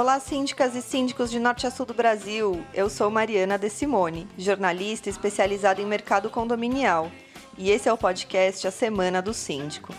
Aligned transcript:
Olá, 0.00 0.20
síndicas 0.20 0.76
e 0.76 0.80
síndicos 0.80 1.28
de 1.28 1.40
norte 1.40 1.66
a 1.66 1.72
sul 1.72 1.84
do 1.84 1.92
Brasil. 1.92 2.64
Eu 2.72 2.88
sou 2.88 3.10
Mariana 3.10 3.58
De 3.58 3.68
Simone, 3.68 4.28
jornalista 4.38 5.10
especializada 5.10 5.82
em 5.82 5.86
mercado 5.86 6.30
condominial, 6.30 7.10
e 7.58 7.68
esse 7.72 7.88
é 7.88 7.92
o 7.92 7.98
podcast 7.98 8.64
A 8.68 8.70
Semana 8.70 9.20
do 9.20 9.34
Síndico. 9.34 9.92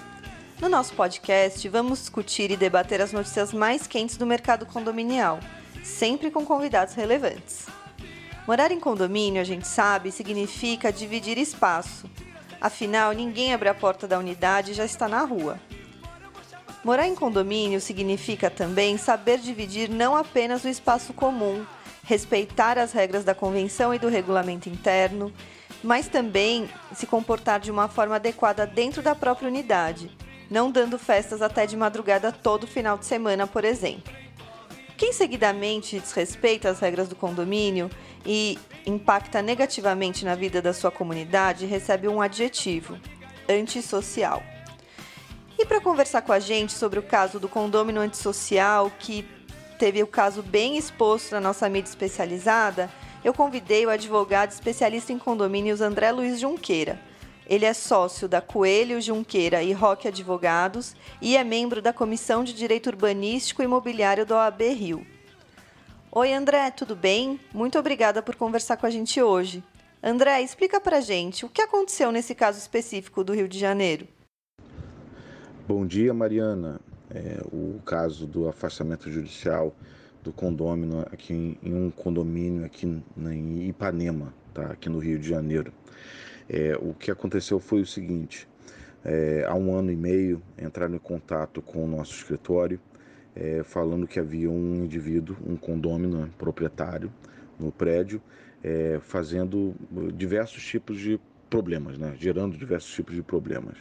No 0.62 0.70
nosso 0.70 0.94
podcast, 0.94 1.68
vamos 1.68 2.00
discutir 2.00 2.50
e 2.50 2.56
debater 2.56 3.02
as 3.02 3.12
notícias 3.12 3.52
mais 3.52 3.88
quentes 3.88 4.16
do 4.16 4.26
mercado 4.26 4.66
condominial, 4.66 5.38
sempre 5.84 6.32
com 6.32 6.46
convidados 6.46 6.94
relevantes. 6.94 7.66
Morar 8.48 8.72
em 8.72 8.80
condomínio, 8.80 9.42
a 9.42 9.46
gente 9.46 9.68
sabe, 9.68 10.14
significa 10.14 10.94
dividir 10.94 11.38
espaço. 11.38 12.10
Afinal, 12.62 13.12
ninguém 13.12 13.54
abre 13.54 13.68
a 13.68 13.74
porta 13.74 14.08
da 14.08 14.18
unidade 14.18 14.72
e 14.72 14.76
já 14.76 14.86
está 14.86 15.10
na 15.10 15.24
rua. 15.24 15.60
Morar 16.84 17.08
em 17.08 17.16
condomínio 17.16 17.82
significa 17.82 18.50
também 18.50 18.98
saber 18.98 19.40
dividir 19.40 19.90
não 19.90 20.16
apenas 20.16 20.64
o 20.64 20.70
espaço 20.70 21.14
comum, 21.14 21.66
respeitar 22.04 22.78
as 22.78 22.94
regras 22.94 23.24
da 23.24 23.36
convenção 23.36 23.94
e 23.94 24.00
do 24.00 24.08
regulamento 24.08 24.70
interno, 24.70 25.32
mas 25.84 26.08
também 26.08 26.70
se 26.96 27.06
comportar 27.06 27.60
de 27.60 27.70
uma 27.70 27.88
forma 27.88 28.16
adequada 28.16 28.66
dentro 28.66 29.02
da 29.02 29.14
própria 29.14 29.50
unidade, 29.50 30.10
não 30.50 30.72
dando 30.72 30.98
festas 30.98 31.42
até 31.42 31.66
de 31.66 31.76
madrugada 31.76 32.32
todo 32.32 32.66
final 32.66 32.98
de 32.98 33.06
semana, 33.06 33.46
por 33.46 33.66
exemplo. 33.66 34.14
Quem 34.98 35.14
seguidamente 35.14 36.00
desrespeita 36.00 36.70
as 36.70 36.80
regras 36.80 37.08
do 37.08 37.16
condomínio 37.16 37.90
e 38.26 38.58
impacta 38.86 39.42
negativamente 39.42 40.26
na 40.26 40.36
vida 40.36 40.62
da 40.62 40.74
sua 40.74 40.92
comunidade 40.92 41.66
recebe 41.66 42.08
um 42.08 42.22
adjetivo: 42.22 42.98
antissocial. 43.48 44.42
Para 45.70 45.80
conversar 45.80 46.24
com 46.24 46.32
a 46.34 46.40
gente 46.40 46.74
sobre 46.74 46.98
o 46.98 47.04
caso 47.04 47.40
do 47.40 47.48
condômino 47.48 48.02
antissocial, 48.02 48.92
que 48.98 49.24
teve 49.78 50.02
o 50.02 50.08
caso 50.08 50.42
bem 50.42 50.78
exposto 50.78 51.34
na 51.34 51.40
nossa 51.40 51.70
mídia 51.70 51.90
especializada, 51.90 52.90
eu 53.24 53.36
convidei 53.36 53.86
o 53.86 53.92
advogado 53.92 54.50
especialista 54.50 55.14
em 55.14 55.20
condomínios 55.20 55.80
André 55.80 56.12
Luiz 56.12 56.40
Junqueira. 56.40 57.00
Ele 57.46 57.66
é 57.66 57.74
sócio 57.76 58.28
da 58.28 58.42
Coelho 58.42 59.00
Junqueira 59.00 59.62
e 59.62 59.72
Roque 59.72 60.08
Advogados 60.08 60.96
e 61.22 61.38
é 61.38 61.44
membro 61.44 61.84
da 61.84 61.94
Comissão 61.94 62.44
de 62.44 62.54
Direito 62.54 62.88
Urbanístico 62.88 63.62
e 63.62 63.66
Imobiliário 63.66 64.26
da 64.26 64.38
OAB 64.38 64.62
Rio. 64.74 65.06
Oi, 66.12 66.34
André, 66.34 66.72
tudo 66.72 66.96
bem? 66.96 67.40
Muito 67.54 67.78
obrigada 67.78 68.24
por 68.24 68.36
conversar 68.36 68.76
com 68.78 68.88
a 68.88 68.90
gente 68.90 69.22
hoje. 69.22 69.64
André, 70.02 70.42
explica 70.42 70.82
pra 70.82 71.00
gente 71.00 71.46
o 71.46 71.50
que 71.50 71.62
aconteceu 71.62 72.12
nesse 72.12 72.34
caso 72.34 72.58
específico 72.58 73.24
do 73.24 73.36
Rio 73.36 73.48
de 73.48 73.60
Janeiro. 73.60 74.08
Bom 75.70 75.86
dia, 75.86 76.12
Mariana. 76.16 76.82
É, 77.14 77.40
o 77.54 77.80
caso 77.86 78.26
do 78.26 78.48
afastamento 78.48 79.08
judicial 79.12 79.72
do 80.24 80.34
condômino 80.34 81.02
aqui 81.12 81.32
em, 81.32 81.60
em 81.62 81.76
um 81.76 81.92
condomínio 81.92 82.66
aqui 82.66 82.88
em 82.88 83.70
Ipanema, 83.70 84.34
tá? 84.52 84.64
aqui 84.72 84.90
no 84.90 84.98
Rio 84.98 85.20
de 85.20 85.30
Janeiro. 85.30 85.72
É, 86.50 86.76
o 86.82 86.96
que 86.96 87.12
aconteceu 87.12 87.60
foi 87.60 87.82
o 87.82 87.86
seguinte: 87.86 88.48
é, 89.06 89.46
há 89.48 89.54
um 89.54 89.72
ano 89.76 89.92
e 89.92 89.96
meio 89.96 90.42
entraram 90.58 90.96
em 90.96 90.98
contato 90.98 91.62
com 91.62 91.86
o 91.86 91.88
nosso 91.88 92.16
escritório, 92.16 92.80
é, 93.36 93.62
falando 93.64 94.08
que 94.08 94.20
havia 94.20 94.50
um 94.50 94.84
indivíduo, 94.84 95.38
um 95.46 95.56
condômino 95.56 96.28
proprietário 96.36 97.14
no 97.60 97.72
prédio, 97.72 98.20
é, 98.64 98.98
fazendo 99.04 99.76
diversos 100.16 100.66
tipos 100.66 101.00
de 101.00 101.20
problemas, 101.48 101.96
né? 102.00 102.16
gerando 102.18 102.58
diversos 102.58 102.92
tipos 102.92 103.14
de 103.14 103.22
problemas. 103.22 103.78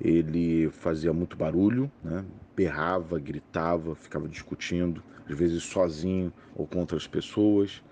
Ele 0.00 0.70
fazia 0.70 1.12
muito 1.12 1.36
barulho, 1.36 1.90
né? 2.02 2.24
berrava, 2.54 3.18
gritava, 3.18 3.94
ficava 3.94 4.28
discutindo, 4.28 5.02
às 5.28 5.36
vezes 5.36 5.62
sozinho 5.62 6.32
ou 6.54 6.66
com 6.66 6.80
outras 6.80 7.06
pessoas, 7.06 7.82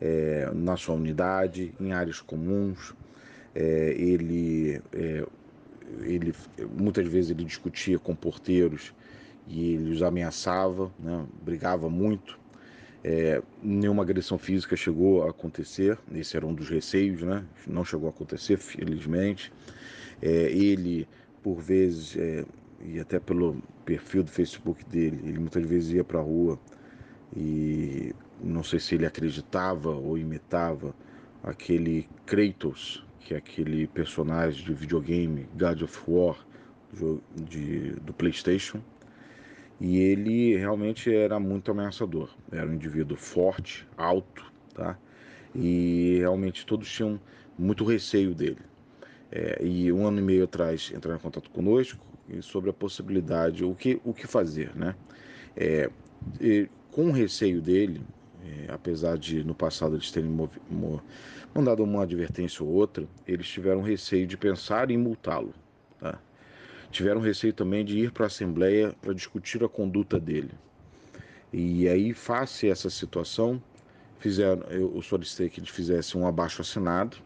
é, 0.00 0.50
na 0.54 0.76
sua 0.76 0.94
unidade, 0.94 1.74
em 1.80 1.92
áreas 1.92 2.20
comuns. 2.20 2.94
É, 3.54 3.94
ele, 3.96 4.80
é, 4.92 5.26
ele, 6.02 6.34
muitas 6.76 7.06
vezes 7.08 7.30
ele 7.30 7.44
discutia 7.44 7.98
com 7.98 8.14
porteiros 8.14 8.92
e 9.46 9.74
ele 9.74 9.92
os 9.92 10.02
ameaçava, 10.02 10.92
né? 10.98 11.26
brigava 11.42 11.88
muito. 11.88 12.38
É, 13.04 13.40
nenhuma 13.62 14.02
agressão 14.02 14.36
física 14.36 14.76
chegou 14.76 15.22
a 15.22 15.30
acontecer, 15.30 15.96
esse 16.12 16.36
era 16.36 16.44
um 16.44 16.52
dos 16.52 16.68
receios, 16.68 17.22
né? 17.22 17.44
não 17.66 17.84
chegou 17.84 18.08
a 18.08 18.10
acontecer, 18.10 18.56
felizmente. 18.58 19.52
É, 20.20 20.50
ele 20.50 21.06
por 21.46 21.60
vezes, 21.60 22.16
é, 22.16 22.44
e 22.84 22.98
até 22.98 23.20
pelo 23.20 23.62
perfil 23.84 24.24
do 24.24 24.30
Facebook 24.32 24.84
dele, 24.86 25.20
ele 25.22 25.38
muitas 25.38 25.64
vezes 25.64 25.92
ia 25.92 26.02
para 26.02 26.18
a 26.18 26.22
rua 26.22 26.58
e 27.36 28.12
não 28.42 28.64
sei 28.64 28.80
se 28.80 28.96
ele 28.96 29.06
acreditava 29.06 29.90
ou 29.90 30.18
imitava 30.18 30.92
aquele 31.44 32.08
Kratos, 32.26 33.06
que 33.20 33.32
é 33.32 33.36
aquele 33.36 33.86
personagem 33.86 34.64
de 34.64 34.74
videogame 34.74 35.46
God 35.56 35.82
of 35.82 36.02
War 36.08 36.36
do, 36.92 37.22
de, 37.32 37.90
do 37.92 38.12
PlayStation. 38.12 38.82
E 39.80 39.98
ele 39.98 40.56
realmente 40.56 41.14
era 41.14 41.38
muito 41.38 41.70
ameaçador. 41.70 42.28
Era 42.50 42.68
um 42.68 42.74
indivíduo 42.74 43.16
forte, 43.16 43.86
alto, 43.96 44.52
tá? 44.74 44.98
E 45.54 46.16
realmente 46.18 46.66
todos 46.66 46.90
tinham 46.90 47.20
muito 47.56 47.84
receio 47.84 48.34
dele. 48.34 48.58
É, 49.30 49.64
e 49.64 49.92
um 49.92 50.06
ano 50.06 50.20
e 50.20 50.22
meio 50.22 50.44
atrás 50.44 50.92
entraram 50.94 51.18
em 51.18 51.20
contato 51.20 51.50
conosco 51.50 52.04
sobre 52.42 52.70
a 52.70 52.72
possibilidade, 52.72 53.64
o 53.64 53.74
que, 53.74 54.00
o 54.04 54.12
que 54.12 54.26
fazer, 54.26 54.74
né? 54.76 54.94
É, 55.56 55.90
com 56.90 57.08
o 57.08 57.12
receio 57.12 57.60
dele, 57.60 58.00
é, 58.44 58.72
apesar 58.72 59.18
de 59.18 59.44
no 59.44 59.54
passado 59.54 59.96
eles 59.96 60.10
terem 60.10 60.30
mandado 61.54 61.82
uma 61.82 62.02
advertência 62.02 62.64
ou 62.64 62.70
outra, 62.70 63.06
eles 63.26 63.48
tiveram 63.48 63.82
receio 63.82 64.26
de 64.26 64.36
pensar 64.36 64.90
em 64.90 64.96
multá-lo. 64.96 65.54
Tá? 65.98 66.18
Tiveram 66.90 67.20
receio 67.20 67.52
também 67.52 67.84
de 67.84 67.98
ir 67.98 68.12
para 68.12 68.24
a 68.24 68.26
Assembleia 68.28 68.94
para 69.00 69.12
discutir 69.12 69.62
a 69.64 69.68
conduta 69.68 70.18
dele. 70.20 70.52
E 71.52 71.88
aí, 71.88 72.12
face 72.12 72.66
a 72.66 72.70
essa 72.70 72.90
situação, 72.90 73.62
fizeram, 74.18 74.62
eu 74.68 75.00
solicitei 75.02 75.48
que 75.48 75.60
eles 75.60 75.70
fizessem 75.70 76.20
um 76.20 76.26
abaixo 76.26 76.60
assinado, 76.60 77.16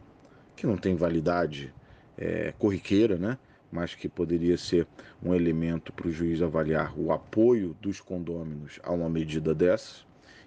que 0.56 0.66
não 0.66 0.77
tem 0.77 0.94
validade 0.94 1.72
é, 2.20 2.53
corriqueira, 2.58 3.16
né? 3.16 3.38
mas 3.72 3.94
que 3.94 4.08
poderia 4.08 4.56
ser 4.58 4.86
um 5.22 5.34
elemento 5.34 5.92
para 5.92 6.08
o 6.08 6.12
juiz 6.12 6.42
avaliar 6.42 6.92
o 6.98 7.12
apoio 7.12 7.76
dos 7.81 8.00
condôminos 8.00 8.81
a 8.82 8.92
uma 8.92 9.08
medida 9.08 9.54
dessas. 9.54 10.04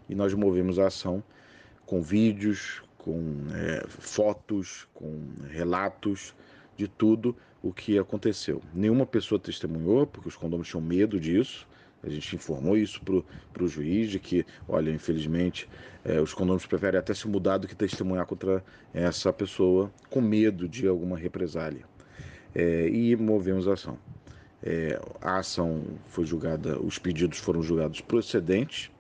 E 0.10 0.16
nós 0.16 0.34
movemos 0.34 0.78
a 0.78 0.88
ação 0.88 1.24
com 1.86 2.02
vídeos, 2.02 2.84
com 2.98 3.46
é, 3.54 3.86
fotos, 3.88 4.88
com 4.94 5.20
relatos 5.50 6.36
de 6.76 6.88
tudo 6.88 7.36
o 7.62 7.74
que 7.74 7.98
aconteceu. 7.98 8.62
Nenhuma 8.74 9.06
pessoa 9.06 9.40
testemunhou, 9.40 10.06
porque 10.06 10.28
os 10.28 10.36
condôminos 10.36 10.68
tinham 10.68 10.82
medo 10.82 11.20
disso. 11.20 11.68
A 12.04 12.10
gente 12.10 12.36
informou 12.36 12.76
isso 12.76 13.02
para 13.02 13.64
o 13.64 13.68
juiz, 13.68 14.10
de 14.10 14.20
que, 14.20 14.46
olha, 14.68 14.92
infelizmente, 14.92 15.70
é, 16.04 16.20
os 16.20 16.34
condôminos 16.34 16.66
preferem 16.66 17.00
até 17.00 17.14
se 17.14 17.28
mudar 17.30 17.58
do 17.58 17.68
que 17.68 17.76
testemunhar 17.76 18.26
contra 18.26 18.62
essa 18.94 19.32
pessoa 19.32 19.92
com 20.10 20.20
medo 20.20 20.68
de 20.68 20.86
alguma 20.86 21.18
represália. 21.18 21.86
É, 22.54 22.90
e 22.90 23.16
movemos 23.16 23.70
a 23.70 23.74
ação. 23.74 23.98
É, 24.62 25.00
a 25.22 25.38
ação 25.38 25.84
foi 26.08 26.26
julgada, 26.26 26.78
os 26.80 27.00
pedidos 27.00 27.38
foram 27.38 27.64
julgados 27.64 28.02
procedentes 28.02 28.92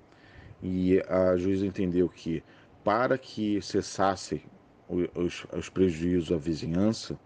e 0.62 1.02
a 1.08 1.36
juíza 1.36 1.66
entendeu 1.66 2.08
que 2.08 2.42
para 2.86 3.18
que 3.18 3.62
cessasse 3.62 4.42
os, 4.88 5.45
os 5.57 5.69
prejuízos 5.69 6.31
à 6.31 6.38
vizinhança, 6.38 7.18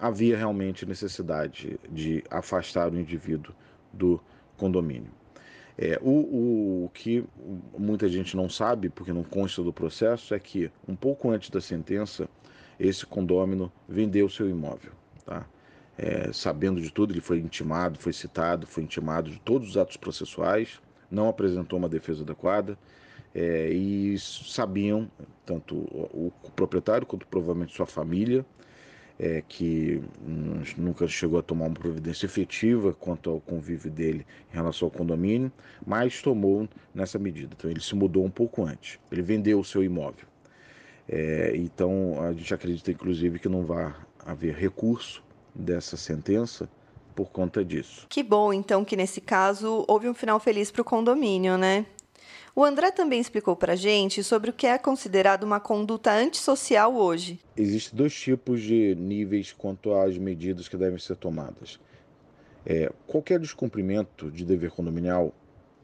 havia 0.00 0.36
realmente 0.36 0.86
necessidade 0.86 1.78
de 1.90 2.22
afastar 2.30 2.90
o 2.90 2.98
indivíduo 2.98 3.54
do 3.92 4.20
condomínio. 4.58 5.10
É, 5.80 5.96
o, 6.02 6.84
o, 6.84 6.90
que 6.92 7.24
muita 7.78 8.08
gente 8.08 8.36
não 8.36 8.48
sabe, 8.48 8.88
porque 8.90 9.12
não 9.12 9.22
consta 9.22 9.62
do 9.62 9.72
processo, 9.72 10.34
é 10.34 10.38
que 10.40 10.70
um 10.88 10.96
pouco 10.96 11.30
antes 11.30 11.50
da 11.50 11.60
sentença, 11.60 12.28
esse 12.80 13.06
condômino 13.06 13.70
vendeu 13.88 14.28
seu 14.28 14.50
imóvel. 14.50 14.90
Tá? 15.24 15.46
É, 15.96 16.32
sabendo 16.32 16.80
de 16.80 16.92
tudo, 16.92 17.12
ele 17.12 17.20
foi 17.20 17.38
intimado, 17.38 17.98
foi 17.98 18.12
citado, 18.12 18.66
foi 18.66 18.82
intimado 18.82 19.30
de 19.30 19.38
todos 19.38 19.70
os 19.70 19.76
atos 19.76 19.96
processuais, 19.96 20.80
não 21.08 21.28
apresentou 21.28 21.78
uma 21.78 21.88
defesa 21.88 22.22
adequada 22.22 22.76
é, 23.32 23.70
e 23.70 24.18
sabiam, 24.18 25.08
tanto 25.46 25.76
o, 25.76 26.32
o 26.44 26.50
proprietário 26.50 27.06
quanto 27.06 27.26
provavelmente 27.26 27.74
sua 27.74 27.86
família, 27.86 28.44
é, 29.18 29.42
que 29.46 30.00
nunca 30.76 31.08
chegou 31.08 31.38
a 31.38 31.42
tomar 31.42 31.66
uma 31.66 31.74
providência 31.74 32.26
efetiva 32.26 32.92
quanto 32.92 33.30
ao 33.30 33.40
convívio 33.40 33.90
dele 33.90 34.26
em 34.52 34.54
relação 34.54 34.86
ao 34.86 34.92
condomínio, 34.92 35.50
mas 35.84 36.22
tomou 36.22 36.68
nessa 36.94 37.18
medida. 37.18 37.54
Então 37.56 37.70
ele 37.70 37.80
se 37.80 37.94
mudou 37.94 38.24
um 38.24 38.30
pouco 38.30 38.64
antes. 38.64 38.98
Ele 39.10 39.22
vendeu 39.22 39.58
o 39.58 39.64
seu 39.64 39.82
imóvel. 39.82 40.26
É, 41.08 41.52
então 41.56 42.22
a 42.22 42.32
gente 42.32 42.52
acredita 42.52 42.90
inclusive 42.90 43.38
que 43.38 43.48
não 43.48 43.64
vai 43.64 43.92
haver 44.24 44.54
recurso 44.54 45.22
dessa 45.54 45.96
sentença, 45.96 46.68
por 47.18 47.30
conta 47.30 47.64
disso. 47.64 48.06
Que 48.08 48.22
bom, 48.22 48.52
então, 48.52 48.84
que 48.84 48.94
nesse 48.94 49.20
caso 49.20 49.84
houve 49.88 50.08
um 50.08 50.14
final 50.14 50.38
feliz 50.38 50.70
para 50.70 50.82
o 50.82 50.84
condomínio, 50.84 51.58
né? 51.58 51.84
O 52.54 52.64
André 52.64 52.90
também 52.90 53.20
explicou 53.20 53.54
para 53.54 53.74
a 53.74 53.76
gente 53.76 54.22
sobre 54.24 54.50
o 54.50 54.52
que 54.52 54.66
é 54.66 54.78
considerado 54.78 55.44
uma 55.44 55.60
conduta 55.60 56.12
antissocial 56.12 56.94
hoje. 56.94 57.38
Existem 57.56 57.96
dois 57.96 58.14
tipos 58.14 58.60
de 58.60 58.94
níveis 58.94 59.52
quanto 59.52 59.94
às 59.94 60.18
medidas 60.18 60.68
que 60.68 60.76
devem 60.76 60.98
ser 60.98 61.16
tomadas. 61.16 61.78
É, 62.66 62.92
qualquer 63.06 63.38
descumprimento 63.38 64.30
de 64.30 64.44
dever 64.44 64.70
condominial 64.70 65.32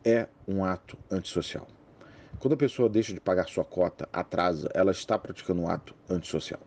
é 0.04 0.26
um 0.46 0.64
ato 0.64 0.98
antissocial. 1.10 1.66
Quando 2.38 2.54
a 2.54 2.58
pessoa 2.58 2.88
deixa 2.88 3.14
de 3.14 3.20
pagar 3.20 3.48
sua 3.48 3.64
cota, 3.64 4.08
atrasa, 4.12 4.68
ela 4.74 4.90
está 4.90 5.18
praticando 5.18 5.62
um 5.62 5.68
ato 5.68 5.94
antissocial. 6.10 6.60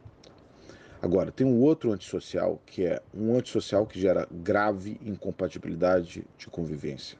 Agora, 1.01 1.31
tem 1.31 1.45
um 1.45 1.61
outro 1.61 1.91
antissocial, 1.91 2.59
que 2.65 2.85
é 2.85 3.01
um 3.13 3.35
antissocial 3.35 3.85
que 3.85 3.99
gera 3.99 4.27
grave 4.31 4.99
incompatibilidade 5.05 6.25
de 6.37 6.47
convivência, 6.47 7.17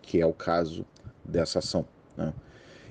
que 0.00 0.20
é 0.20 0.24
o 0.24 0.32
caso 0.32 0.86
dessa 1.28 1.58
ação. 1.60 1.86
Né? 2.16 2.32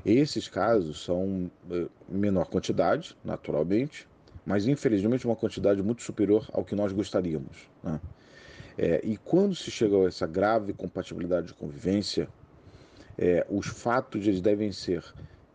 Esses 0.06 0.48
casos 0.48 1.04
são 1.04 1.52
eh, 1.70 1.88
menor 2.08 2.46
quantidade, 2.46 3.18
naturalmente, 3.24 4.08
mas 4.46 4.68
infelizmente 4.68 5.26
uma 5.26 5.36
quantidade 5.36 5.84
muito 5.84 6.02
superior 6.04 6.48
ao 6.54 6.64
que 6.64 6.76
nós 6.76 6.94
gostaríamos. 6.94 7.70
Né? 7.84 8.00
É, 8.78 9.02
e 9.04 9.18
quando 9.18 9.56
se 9.56 9.72
chega 9.72 9.98
a 9.98 10.08
essa 10.08 10.28
grave 10.28 10.72
compatibilidade 10.72 11.48
de 11.48 11.54
convivência, 11.54 12.30
é, 13.18 13.46
os 13.50 13.66
fatos 13.66 14.28
eles 14.28 14.40
devem 14.40 14.72
ser 14.72 15.04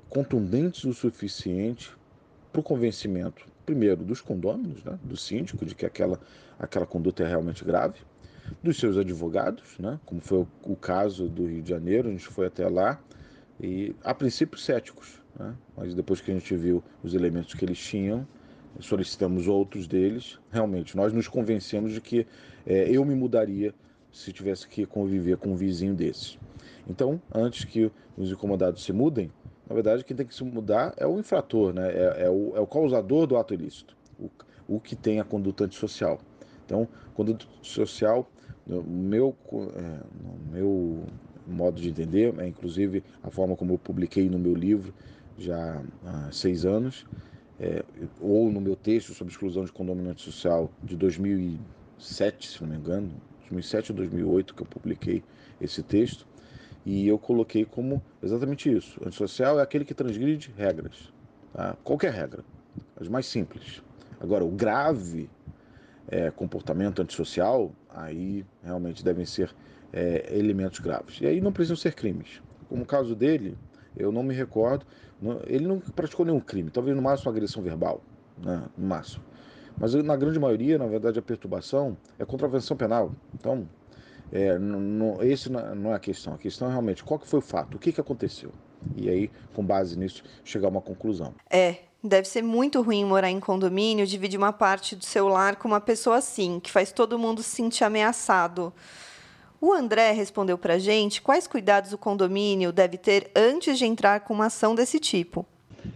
contundentes 0.09 0.85
o 0.85 0.93
suficiente 0.93 1.91
para 2.53 2.61
o 2.61 2.63
convencimento, 2.63 3.47
primeiro, 3.65 4.05
dos 4.05 4.21
condôminos, 4.21 4.83
né, 4.85 4.99
do 5.03 5.17
síndico, 5.17 5.65
de 5.65 5.75
que 5.75 5.87
aquela, 5.87 6.21
aquela 6.59 6.85
conduta 6.85 7.23
é 7.23 7.29
realmente 7.29 7.65
grave, 7.65 8.01
dos 8.63 8.79
seus 8.79 8.97
advogados, 8.97 9.79
né, 9.79 9.99
como 10.05 10.21
foi 10.21 10.39
o, 10.39 10.49
o 10.63 10.77
caso 10.77 11.29
do 11.29 11.47
Rio 11.47 11.63
de 11.63 11.71
Janeiro, 11.71 12.09
a 12.09 12.11
gente 12.11 12.27
foi 12.27 12.47
até 12.47 12.69
lá, 12.69 13.01
e 13.61 13.95
a 14.03 14.15
princípio 14.15 14.59
céticos, 14.59 15.21
né, 15.39 15.55
mas 15.77 15.95
depois 15.95 16.21
que 16.21 16.31
a 16.31 16.35
gente 16.35 16.55
viu 16.57 16.83
os 17.03 17.15
elementos 17.15 17.55
que 17.55 17.65
eles 17.65 17.79
tinham, 17.79 18.27
solicitamos 18.81 19.49
outros 19.49 19.87
deles, 19.87 20.39
realmente 20.51 20.97
nós 20.97 21.13
nos 21.13 21.29
convencemos 21.29 21.93
de 21.93 22.01
que 22.01 22.27
é, 22.67 22.89
eu 22.91 23.05
me 23.05 23.15
mudaria 23.15 23.75
se 24.11 24.33
tivesse 24.33 24.69
que 24.69 24.85
conviver 24.87 25.37
com 25.37 25.51
um 25.51 25.57
vizinho 25.57 25.95
desses. 25.95 26.39
Então, 26.89 27.21
antes 27.35 27.65
que 27.65 27.91
os 28.17 28.31
incomodados 28.31 28.85
se 28.85 28.93
mudem, 28.93 29.31
na 29.69 29.75
verdade, 29.75 30.05
quem 30.05 30.17
tem 30.17 30.27
que 30.27 30.35
se 30.35 30.45
mudar 30.45 30.93
é 30.97 31.07
o 31.07 31.19
infrator, 31.19 31.73
né? 31.73 31.91
é, 31.91 32.25
é, 32.25 32.31
o, 32.31 32.53
é 32.55 32.61
o, 32.61 32.67
causador 32.67 33.27
do 33.27 33.37
ato 33.37 33.55
ilícito, 33.55 33.97
o, 34.19 34.31
o, 34.69 34.81
que 34.81 34.95
tem 34.95 35.21
a 35.21 35.25
conduta 35.25 35.65
antissocial. 35.65 36.19
Então, 36.67 36.87
conduta 37.15 37.47
social, 37.63 38.29
no 38.67 38.83
meu, 38.83 39.37
é, 39.75 39.81
no 40.23 40.53
meu 40.53 41.05
modo 41.47 41.81
de 41.81 41.89
entender, 41.89 42.35
é 42.39 42.47
inclusive 42.47 43.03
a 43.23 43.31
forma 43.31 43.57
como 43.57 43.75
eu 43.75 43.79
publiquei 43.79 44.29
no 44.29 44.39
meu 44.39 44.55
livro 44.55 44.95
já 45.37 45.83
há 46.05 46.31
seis 46.31 46.65
anos, 46.65 47.07
é, 47.59 47.85
ou 48.21 48.51
no 48.51 48.61
meu 48.61 48.77
texto 48.77 49.13
sobre 49.15 49.33
exclusão 49.33 49.65
de 49.65 49.73
condomínio 49.73 50.11
antissocial 50.11 50.71
de 50.83 50.97
2007, 50.97 52.49
se 52.49 52.63
não 52.63 52.71
me 52.71 52.77
engano, 52.77 53.11
2007 53.41 53.93
ou 53.93 53.97
2008 53.97 54.55
que 54.55 54.63
eu 54.63 54.67
publiquei 54.67 55.23
esse 55.61 55.83
texto, 55.83 56.27
e 56.85 57.07
eu 57.07 57.19
coloquei 57.19 57.65
como 57.65 58.03
exatamente 58.23 58.73
isso. 58.73 59.01
Antissocial 59.05 59.61
é 59.61 59.63
aquele 59.63 59.85
que 59.85 59.95
transgride 59.95 60.53
regras, 60.57 61.13
tá? 61.53 61.77
qualquer 61.85 62.13
regra, 62.13 62.45
as 63.01 63.09
mais 63.09 63.27
simples. 63.27 63.83
Agora, 64.21 64.45
o 64.45 64.51
grave 64.51 65.29
é, 66.09 66.31
comportamento 66.31 67.01
antissocial, 67.01 67.73
aí 67.95 68.45
realmente 68.63 69.05
devem 69.05 69.25
ser 69.25 69.55
é, 69.93 70.37
elementos 70.37 70.81
graves. 70.81 71.21
E 71.21 71.27
aí 71.27 71.41
não 71.41 71.53
precisam 71.53 71.77
ser 71.77 71.95
crimes. 71.95 72.43
Como 72.69 72.83
o 72.83 72.87
caso 72.87 73.15
dele, 73.15 73.57
eu 73.97 74.11
não 74.11 74.23
me 74.23 74.35
recordo, 74.35 74.87
não, 75.21 75.41
ele 75.47 75.67
não 75.67 75.79
praticou 75.79 76.25
nenhum 76.25 76.41
crime, 76.41 76.71
talvez 76.71 76.97
no 76.97 77.03
máximo 77.03 77.31
agressão 77.31 77.63
verbal, 77.63 78.03
né, 78.39 78.65
no 78.77 78.87
máximo. 78.87 79.23
Mas 79.79 79.95
na 79.95 80.17
grande 80.17 80.39
maioria, 80.39 80.79
na 80.79 80.87
verdade, 80.87 81.19
a 81.19 81.23
perturbação 81.23 81.97
é 82.19 82.25
contravenção 82.25 82.77
penal. 82.77 83.13
Então, 83.35 83.69
é, 84.31 84.59
não, 84.59 85.23
esse 85.23 85.51
não 85.51 85.93
é 85.93 85.95
a 85.95 85.99
questão. 85.99 86.35
A 86.35 86.39
questão 86.39 86.69
é 86.69 86.71
realmente 86.71 87.03
qual 87.03 87.19
que 87.19 87.27
foi 87.27 87.39
o 87.39 87.43
fato, 87.43 87.77
o 87.77 87.79
que, 87.79 87.93
que 87.93 88.01
aconteceu. 88.01 88.53
E 88.97 89.09
aí, 89.09 89.31
com 89.55 89.65
base 89.65 89.99
nisso, 89.99 90.23
chegar 90.45 90.69
a 90.69 90.71
uma 90.71 90.81
conclusão. 90.81 91.35
É, 91.51 91.77
deve 92.03 92.27
ser 92.27 92.43
muito 92.43 92.83
ruim 92.83 93.05
morar 93.05 93.31
em 93.31 93.39
condomínio, 93.39 94.07
dividir 94.07 94.39
uma 94.39 94.53
parte 94.53 94.97
do 94.97 95.05
seu 95.05 95.29
lar 95.29 95.57
com 95.57 95.69
uma 95.69 95.81
pessoa 95.81 96.17
assim, 96.17 96.59
que 96.59 96.71
faz 96.71 96.93
todo 96.93 97.19
mundo 97.19 97.43
se 97.43 97.51
sentir 97.51 97.85
ameaçado. 97.85 98.73
O 99.61 99.73
André 99.73 100.11
respondeu 100.11 100.59
para 100.59 100.75
a 100.75 100.79
gente 100.79 101.23
quais 101.23 101.47
cuidados 101.47 101.93
o 101.93 101.99
condomínio 101.99 102.73
deve 102.73 102.99
ter 102.99 103.31
antes 103.37 103.79
de 103.79 103.85
entrar 103.85 104.21
com 104.21 104.35
uma 104.35 104.47
ação 104.47 104.75
desse 104.75 104.99
tipo. 104.99 105.47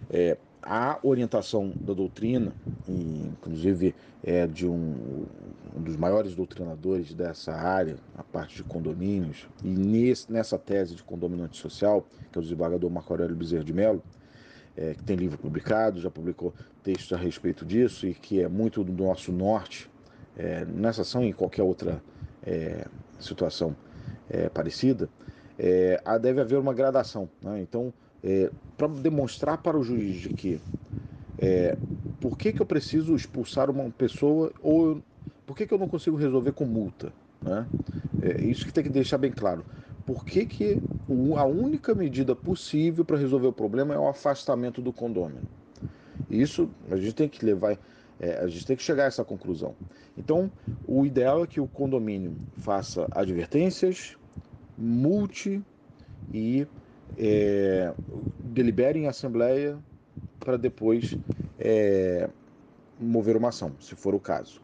É, 0.09 0.37
a 0.63 0.97
orientação 1.03 1.73
da 1.75 1.93
doutrina, 1.93 2.53
inclusive 2.87 3.93
é 4.23 4.47
de 4.47 4.65
um, 4.65 5.25
um, 5.75 5.81
dos 5.81 5.97
maiores 5.97 6.33
doutrinadores 6.33 7.13
dessa 7.13 7.53
área, 7.53 7.97
a 8.17 8.23
parte 8.23 8.55
de 8.55 8.63
condomínios, 8.63 9.47
e 9.63 9.67
nesse, 9.67 10.31
nessa 10.31 10.57
tese 10.57 10.95
de 10.95 11.03
condomínio 11.03 11.45
antissocial, 11.45 12.05
que 12.31 12.37
é 12.37 12.39
o 12.39 12.41
desembargador 12.41 12.89
Marco 12.89 13.11
Aurélio 13.11 13.35
Bezerra 13.35 13.63
de 13.63 13.73
Mello, 13.73 14.01
é, 14.77 14.93
que 14.93 15.03
tem 15.03 15.15
livro 15.15 15.37
publicado, 15.37 15.99
já 15.99 16.09
publicou 16.09 16.53
textos 16.83 17.11
a 17.11 17.17
respeito 17.17 17.65
disso 17.65 18.07
e 18.07 18.13
que 18.13 18.41
é 18.41 18.47
muito 18.47 18.83
do 18.83 19.03
nosso 19.03 19.31
norte, 19.31 19.89
é, 20.37 20.63
nessa 20.65 21.01
ação 21.01 21.23
e 21.23 21.29
em 21.29 21.33
qualquer 21.33 21.63
outra 21.63 22.01
é, 22.45 22.85
situação 23.19 23.75
é, 24.29 24.47
parecida, 24.49 25.09
é, 25.57 25.99
deve 26.21 26.39
haver 26.39 26.59
uma 26.59 26.73
gradação. 26.73 27.27
Né? 27.41 27.59
Então, 27.61 27.91
é, 28.23 28.51
para 28.77 28.87
demonstrar 28.87 29.57
para 29.57 29.77
o 29.77 29.83
juiz 29.83 30.17
de 30.21 30.29
que 30.29 30.61
por 32.19 32.35
que, 32.35 32.51
que 32.51 32.59
eu 32.59 32.65
preciso 32.65 33.15
expulsar 33.15 33.69
uma 33.69 33.91
pessoa 33.91 34.51
ou 34.59 35.03
por 35.45 35.55
que, 35.55 35.67
que 35.67 35.73
eu 35.73 35.77
não 35.77 35.87
consigo 35.87 36.17
resolver 36.17 36.51
com 36.51 36.65
multa? 36.65 37.13
Né? 37.39 37.65
É 38.21 38.41
isso 38.41 38.65
que 38.65 38.73
tem 38.73 38.83
que 38.83 38.89
deixar 38.89 39.19
bem 39.19 39.31
claro. 39.31 39.63
Por 40.03 40.25
que, 40.25 40.45
que 40.45 40.81
a 41.37 41.45
única 41.45 41.95
medida 41.95 42.35
possível 42.35 43.05
para 43.05 43.17
resolver 43.17 43.47
o 43.47 43.53
problema 43.53 43.93
é 43.93 43.97
o 43.97 44.07
afastamento 44.07 44.81
do 44.81 44.91
condômino? 44.91 45.47
Isso 46.29 46.69
a 46.91 46.97
gente 46.97 47.13
tem 47.13 47.29
que 47.29 47.45
levar 47.45 47.77
é, 48.19 48.39
a 48.39 48.47
gente 48.47 48.65
tem 48.65 48.75
que 48.75 48.83
chegar 48.83 49.03
a 49.03 49.07
essa 49.07 49.23
conclusão. 49.23 49.75
Então, 50.17 50.51
o 50.87 51.05
ideal 51.05 51.43
é 51.43 51.47
que 51.47 51.59
o 51.59 51.67
condomínio 51.67 52.35
faça 52.57 53.07
advertências, 53.11 54.17
multe 54.77 55.61
e 56.33 56.67
é, 57.17 57.93
delibere 58.39 58.99
em 58.99 59.07
assembleia 59.07 59.77
para 60.39 60.57
depois 60.57 61.15
é, 61.59 62.29
mover 62.99 63.37
uma 63.37 63.49
ação, 63.49 63.71
se 63.79 63.95
for 63.95 64.15
o 64.15 64.19
caso. 64.19 64.61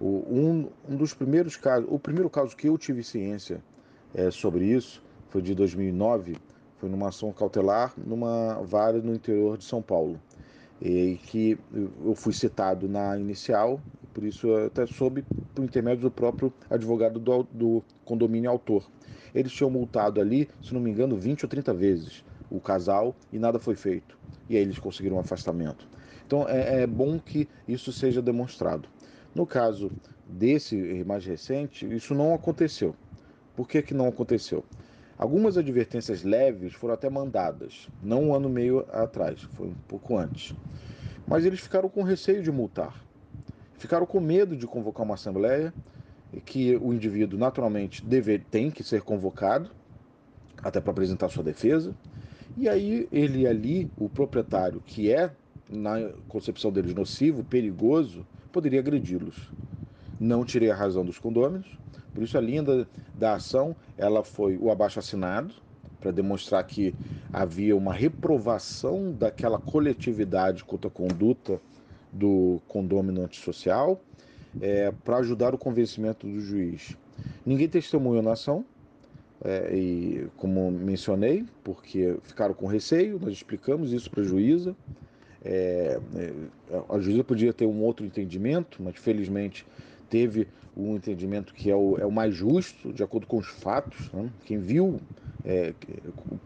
O, 0.00 0.24
um, 0.28 0.68
um, 0.88 0.96
dos 0.96 1.14
primeiros 1.14 1.56
casos, 1.56 1.86
o 1.90 1.98
primeiro 1.98 2.28
caso 2.30 2.56
que 2.56 2.68
eu 2.68 2.76
tive 2.78 3.02
ciência 3.02 3.62
é, 4.14 4.30
sobre 4.30 4.64
isso 4.64 5.02
foi 5.28 5.42
de 5.42 5.54
2009, 5.54 6.36
foi 6.78 6.88
numa 6.88 7.08
ação 7.08 7.32
cautelar 7.32 7.94
numa 7.96 8.62
vara 8.62 9.00
no 9.00 9.14
interior 9.14 9.56
de 9.56 9.64
São 9.64 9.82
Paulo 9.82 10.20
e 10.80 11.18
que 11.26 11.58
eu 12.04 12.14
fui 12.14 12.32
citado 12.32 12.88
na 12.88 13.18
inicial, 13.18 13.80
por 14.12 14.24
isso 14.24 14.54
até 14.56 14.86
soube 14.86 15.24
por 15.54 15.64
intermédio 15.64 16.02
do 16.02 16.10
próprio 16.10 16.52
advogado 16.68 17.18
do, 17.18 17.42
do 17.44 17.82
condomínio 18.04 18.50
autor. 18.50 18.84
Eles 19.34 19.52
tinham 19.52 19.70
multado 19.70 20.20
ali, 20.20 20.48
se 20.62 20.74
não 20.74 20.80
me 20.80 20.90
engano, 20.90 21.16
20 21.16 21.44
ou 21.44 21.48
30 21.48 21.72
vezes 21.74 22.24
o 22.50 22.60
casal 22.60 23.14
e 23.32 23.38
nada 23.38 23.58
foi 23.58 23.74
feito. 23.74 24.18
E 24.48 24.56
aí 24.56 24.62
eles 24.62 24.78
conseguiram 24.78 25.16
um 25.16 25.20
afastamento. 25.20 25.88
Então 26.26 26.48
é, 26.48 26.82
é 26.82 26.86
bom 26.86 27.18
que 27.18 27.48
isso 27.66 27.92
seja 27.92 28.22
demonstrado. 28.22 28.88
No 29.34 29.46
caso 29.46 29.92
desse 30.26 30.76
mais 31.04 31.24
recente, 31.24 31.86
isso 31.94 32.14
não 32.14 32.34
aconteceu. 32.34 32.94
Por 33.54 33.68
que, 33.68 33.82
que 33.82 33.94
não 33.94 34.06
aconteceu? 34.08 34.64
Algumas 35.18 35.56
advertências 35.56 36.22
leves 36.22 36.74
foram 36.74 36.92
até 36.92 37.08
mandadas, 37.08 37.88
não 38.02 38.24
um 38.24 38.34
ano 38.34 38.50
e 38.50 38.52
meio 38.52 38.86
atrás, 38.92 39.40
foi 39.54 39.68
um 39.68 39.74
pouco 39.88 40.18
antes. 40.18 40.54
Mas 41.26 41.46
eles 41.46 41.58
ficaram 41.58 41.88
com 41.88 42.02
receio 42.02 42.42
de 42.42 42.52
multar. 42.52 43.02
Ficaram 43.78 44.04
com 44.04 44.20
medo 44.20 44.54
de 44.54 44.66
convocar 44.66 45.06
uma 45.06 45.14
assembleia, 45.14 45.72
que 46.44 46.76
o 46.76 46.92
indivíduo 46.92 47.38
naturalmente 47.38 48.04
deve, 48.04 48.38
tem 48.38 48.70
que 48.70 48.84
ser 48.84 49.00
convocado, 49.00 49.70
até 50.62 50.80
para 50.80 50.90
apresentar 50.90 51.30
sua 51.30 51.42
defesa. 51.42 51.94
E 52.54 52.68
aí 52.68 53.08
ele 53.10 53.46
ali, 53.46 53.90
o 53.96 54.10
proprietário, 54.10 54.82
que 54.84 55.10
é, 55.10 55.30
na 55.70 56.10
concepção 56.28 56.70
deles, 56.70 56.94
nocivo, 56.94 57.42
perigoso, 57.42 58.26
poderia 58.52 58.80
agredi-los. 58.80 59.50
Não 60.20 60.44
tirei 60.44 60.70
a 60.70 60.74
razão 60.74 61.04
dos 61.04 61.18
condôminos, 61.18 61.66
por 62.16 62.24
isso 62.24 62.38
a 62.38 62.40
linha 62.40 62.62
da, 62.62 62.86
da 63.14 63.34
ação 63.34 63.76
ela 63.98 64.24
foi 64.24 64.56
o 64.56 64.70
abaixo 64.70 64.98
assinado 64.98 65.52
para 66.00 66.10
demonstrar 66.10 66.64
que 66.64 66.94
havia 67.30 67.76
uma 67.76 67.92
reprovação 67.92 69.12
daquela 69.12 69.58
coletividade 69.58 70.64
contra 70.64 70.88
a 70.88 70.90
conduta 70.90 71.60
do 72.10 72.62
condômino 72.66 73.22
antissocial, 73.22 74.00
é, 74.58 74.90
para 75.04 75.18
ajudar 75.18 75.54
o 75.54 75.58
convencimento 75.58 76.26
do 76.26 76.40
juiz 76.40 76.96
Ninguém 77.44 77.68
testemunhou 77.68 78.22
na 78.22 78.32
ação, 78.32 78.64
é, 79.44 79.76
e 79.76 80.28
como 80.36 80.70
mencionei, 80.70 81.44
porque 81.62 82.16
ficaram 82.22 82.54
com 82.54 82.66
receio, 82.66 83.20
nós 83.20 83.32
explicamos 83.32 83.92
isso 83.92 84.10
para 84.10 84.22
a 84.22 84.24
juíza. 84.24 84.74
É, 85.44 86.00
é, 86.16 86.32
a 86.88 86.98
juíza 86.98 87.22
podia 87.22 87.52
ter 87.52 87.66
um 87.66 87.82
outro 87.82 88.04
entendimento, 88.04 88.82
mas 88.82 88.96
felizmente 88.96 89.64
teve 90.08 90.48
um 90.76 90.94
entendimento 90.96 91.54
que 91.54 91.70
é 91.70 91.74
o, 91.74 91.96
é 91.98 92.04
o 92.04 92.12
mais 92.12 92.34
justo, 92.34 92.92
de 92.92 93.02
acordo 93.02 93.26
com 93.26 93.38
os 93.38 93.46
fatos. 93.48 94.10
Né? 94.12 94.30
Quem 94.44 94.58
viu, 94.58 95.00
é, 95.44 95.72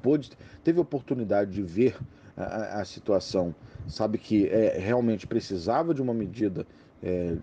pôde, 0.03 0.31
teve 0.63 0.79
a 0.79 0.83
oportunidade 0.83 1.51
de 1.51 1.63
ver 1.63 1.97
a, 2.37 2.81
a 2.81 2.85
situação, 2.85 3.55
sabe 3.89 4.19
que 4.19 4.47
é, 4.47 4.79
realmente 4.79 5.27
precisava 5.27 5.93
de 5.93 6.01
uma 6.01 6.15
medida 6.15 6.67
é, 7.03 7.37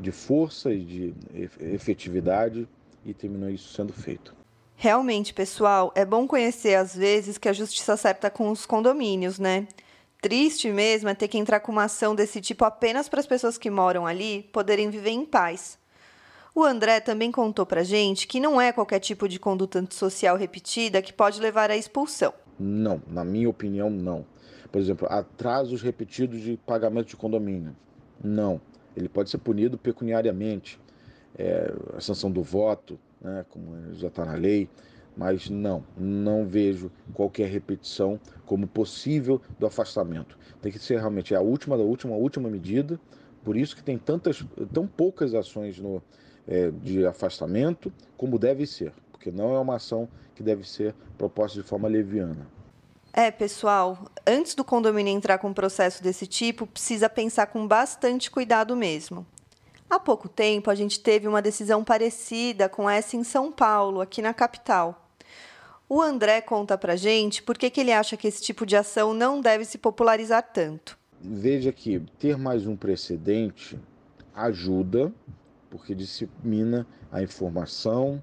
de 0.00 0.10
força 0.10 0.72
e 0.72 0.82
de 0.82 1.14
efetividade 1.60 2.68
e 3.04 3.14
terminou 3.14 3.50
isso 3.50 3.72
sendo 3.72 3.92
feito. 3.92 4.34
Realmente, 4.74 5.32
pessoal, 5.32 5.92
é 5.94 6.04
bom 6.04 6.26
conhecer 6.26 6.74
às 6.74 6.96
vezes 6.96 7.38
que 7.38 7.48
a 7.48 7.52
justiça 7.52 7.92
acerta 7.92 8.28
com 8.30 8.50
os 8.50 8.66
condomínios, 8.66 9.38
né? 9.38 9.68
Triste 10.20 10.70
mesmo 10.70 11.08
é 11.08 11.14
ter 11.14 11.28
que 11.28 11.38
entrar 11.38 11.60
com 11.60 11.72
uma 11.72 11.84
ação 11.84 12.14
desse 12.14 12.40
tipo 12.40 12.64
apenas 12.64 13.08
para 13.08 13.20
as 13.20 13.26
pessoas 13.26 13.58
que 13.58 13.70
moram 13.70 14.06
ali 14.06 14.44
poderem 14.52 14.88
viver 14.88 15.10
em 15.10 15.24
paz. 15.24 15.78
O 16.54 16.64
André 16.64 17.00
também 17.00 17.32
contou 17.32 17.64
pra 17.64 17.82
gente 17.82 18.26
que 18.26 18.38
não 18.38 18.60
é 18.60 18.72
qualquer 18.72 19.00
tipo 19.00 19.26
de 19.26 19.38
conduta 19.38 19.78
antissocial 19.78 20.36
repetida 20.36 21.00
que 21.00 21.10
pode 21.12 21.40
levar 21.40 21.70
à 21.70 21.76
expulsão. 21.76 22.34
Não, 22.58 23.00
na 23.06 23.24
minha 23.24 23.48
opinião, 23.48 23.88
não. 23.88 24.26
Por 24.70 24.78
exemplo, 24.78 25.08
atrasos 25.10 25.80
repetidos 25.80 26.42
de 26.42 26.58
pagamento 26.58 27.08
de 27.08 27.16
condomínio. 27.16 27.74
Não. 28.22 28.60
Ele 28.94 29.08
pode 29.08 29.30
ser 29.30 29.38
punido 29.38 29.78
pecuniariamente. 29.78 30.78
É, 31.38 31.72
a 31.96 32.00
sanção 32.00 32.30
do 32.30 32.42
voto, 32.42 33.00
né, 33.18 33.46
como 33.48 33.94
já 33.94 34.08
está 34.08 34.26
na 34.26 34.34
lei, 34.34 34.68
mas 35.16 35.48
não, 35.48 35.82
não 35.96 36.44
vejo 36.44 36.92
qualquer 37.14 37.48
repetição 37.48 38.20
como 38.44 38.66
possível 38.66 39.40
do 39.58 39.64
afastamento. 39.64 40.38
Tem 40.60 40.70
que 40.70 40.78
ser 40.78 40.98
realmente 40.98 41.34
a 41.34 41.40
última 41.40 41.78
da 41.78 41.82
última, 41.82 42.14
a 42.14 42.18
última 42.18 42.50
medida. 42.50 43.00
Por 43.42 43.56
isso 43.56 43.74
que 43.74 43.82
tem 43.82 43.96
tantas, 43.96 44.44
tão 44.70 44.86
poucas 44.86 45.34
ações 45.34 45.78
no, 45.78 46.02
é, 46.46 46.70
de 46.70 47.06
afastamento 47.06 47.92
como 48.16 48.38
deve 48.38 48.66
ser, 48.66 48.92
porque 49.10 49.30
não 49.30 49.54
é 49.54 49.58
uma 49.58 49.76
ação 49.76 50.08
que 50.34 50.42
deve 50.42 50.68
ser 50.68 50.94
proposta 51.18 51.60
de 51.60 51.66
forma 51.66 51.88
leviana. 51.88 52.46
É, 53.12 53.30
pessoal, 53.30 54.06
antes 54.26 54.54
do 54.54 54.64
condomínio 54.64 55.12
entrar 55.12 55.38
com 55.38 55.48
um 55.48 55.54
processo 55.54 56.02
desse 56.02 56.26
tipo, 56.26 56.66
precisa 56.66 57.10
pensar 57.10 57.46
com 57.46 57.66
bastante 57.66 58.30
cuidado 58.30 58.74
mesmo. 58.74 59.26
Há 59.90 60.00
pouco 60.00 60.26
tempo, 60.26 60.70
a 60.70 60.74
gente 60.74 60.98
teve 61.00 61.28
uma 61.28 61.42
decisão 61.42 61.84
parecida 61.84 62.68
com 62.68 62.88
essa 62.88 63.14
em 63.14 63.22
São 63.22 63.52
Paulo, 63.52 64.00
aqui 64.00 64.22
na 64.22 64.32
capital. 64.32 65.10
O 65.86 66.00
André 66.00 66.40
conta 66.40 66.78
pra 66.78 66.96
gente 66.96 67.42
por 67.42 67.58
que, 67.58 67.68
que 67.68 67.82
ele 67.82 67.92
acha 67.92 68.16
que 68.16 68.26
esse 68.26 68.40
tipo 68.40 68.64
de 68.64 68.74
ação 68.74 69.12
não 69.12 69.42
deve 69.42 69.66
se 69.66 69.76
popularizar 69.76 70.42
tanto. 70.42 70.98
Veja 71.20 71.70
que 71.70 72.00
ter 72.18 72.38
mais 72.38 72.66
um 72.66 72.74
precedente 72.74 73.78
ajuda, 74.34 75.12
porque 75.72 75.94
dissemina 75.94 76.86
a 77.10 77.22
informação, 77.22 78.22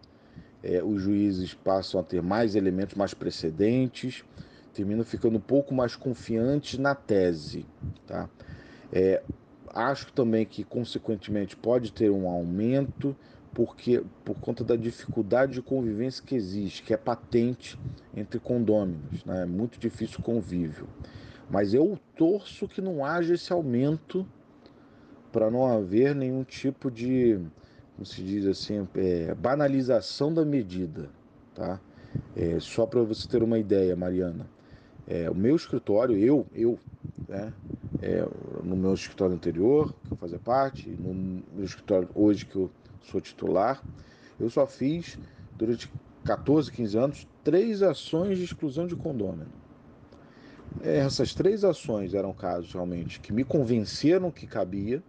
é, 0.61 0.83
os 0.83 1.01
juízes 1.01 1.55
passam 1.55 1.99
a 1.99 2.03
ter 2.03 2.21
mais 2.21 2.55
elementos, 2.55 2.93
mais 2.93 3.15
precedentes, 3.15 4.23
terminam 4.71 5.03
ficando 5.03 5.37
um 5.37 5.41
pouco 5.41 5.73
mais 5.73 5.95
confiantes 5.95 6.77
na 6.77 6.93
tese. 6.93 7.65
Tá? 8.05 8.29
É, 8.93 9.23
acho 9.73 10.13
também 10.13 10.45
que, 10.45 10.63
consequentemente, 10.63 11.57
pode 11.57 11.91
ter 11.91 12.11
um 12.11 12.29
aumento 12.29 13.15
porque 13.51 14.03
por 14.23 14.39
conta 14.39 14.63
da 14.63 14.75
dificuldade 14.75 15.53
de 15.53 15.61
convivência 15.63 16.23
que 16.23 16.35
existe, 16.35 16.83
que 16.83 16.93
é 16.93 16.97
patente 16.97 17.79
entre 18.15 18.39
condôminos, 18.39 19.25
né? 19.25 19.41
é 19.41 19.45
muito 19.45 19.79
difícil 19.79 20.19
o 20.19 20.23
convívio. 20.23 20.87
Mas 21.49 21.73
eu 21.73 21.97
torço 22.15 22.67
que 22.67 22.79
não 22.79 23.03
haja 23.03 23.33
esse 23.33 23.51
aumento 23.51 24.23
para 25.31 25.49
não 25.49 25.65
haver 25.65 26.15
nenhum 26.15 26.43
tipo 26.43 26.89
de, 26.89 27.39
como 27.95 28.05
se 28.05 28.21
diz 28.21 28.45
assim, 28.45 28.87
é, 28.95 29.33
banalização 29.35 30.33
da 30.33 30.43
medida. 30.43 31.09
Tá? 31.53 31.79
É, 32.35 32.59
só 32.59 32.85
para 32.85 33.01
você 33.03 33.27
ter 33.27 33.43
uma 33.43 33.59
ideia, 33.59 33.95
Mariana, 33.95 34.47
é, 35.07 35.29
o 35.29 35.35
meu 35.35 35.55
escritório, 35.55 36.17
eu, 36.17 36.45
eu, 36.53 36.77
né, 37.27 37.51
é, 38.01 38.27
no 38.63 38.75
meu 38.75 38.93
escritório 38.93 39.35
anterior, 39.35 39.93
que 40.05 40.13
eu 40.13 40.17
fazia 40.17 40.39
parte, 40.39 40.89
no 40.89 41.43
meu 41.53 41.65
escritório 41.65 42.07
hoje 42.13 42.45
que 42.45 42.55
eu 42.55 42.69
sou 43.01 43.19
titular, 43.19 43.83
eu 44.39 44.49
só 44.49 44.65
fiz 44.65 45.17
durante 45.57 45.91
14, 46.23 46.71
15 46.71 46.97
anos 46.97 47.27
três 47.43 47.81
ações 47.81 48.37
de 48.37 48.43
exclusão 48.43 48.85
de 48.85 48.95
condômino. 48.95 49.47
Essas 50.81 51.33
três 51.33 51.63
ações 51.63 52.13
eram 52.13 52.31
casos 52.31 52.71
realmente 52.71 53.19
que 53.19 53.33
me 53.33 53.43
convenceram 53.43 54.29
que 54.29 54.45
cabia, 54.45 55.03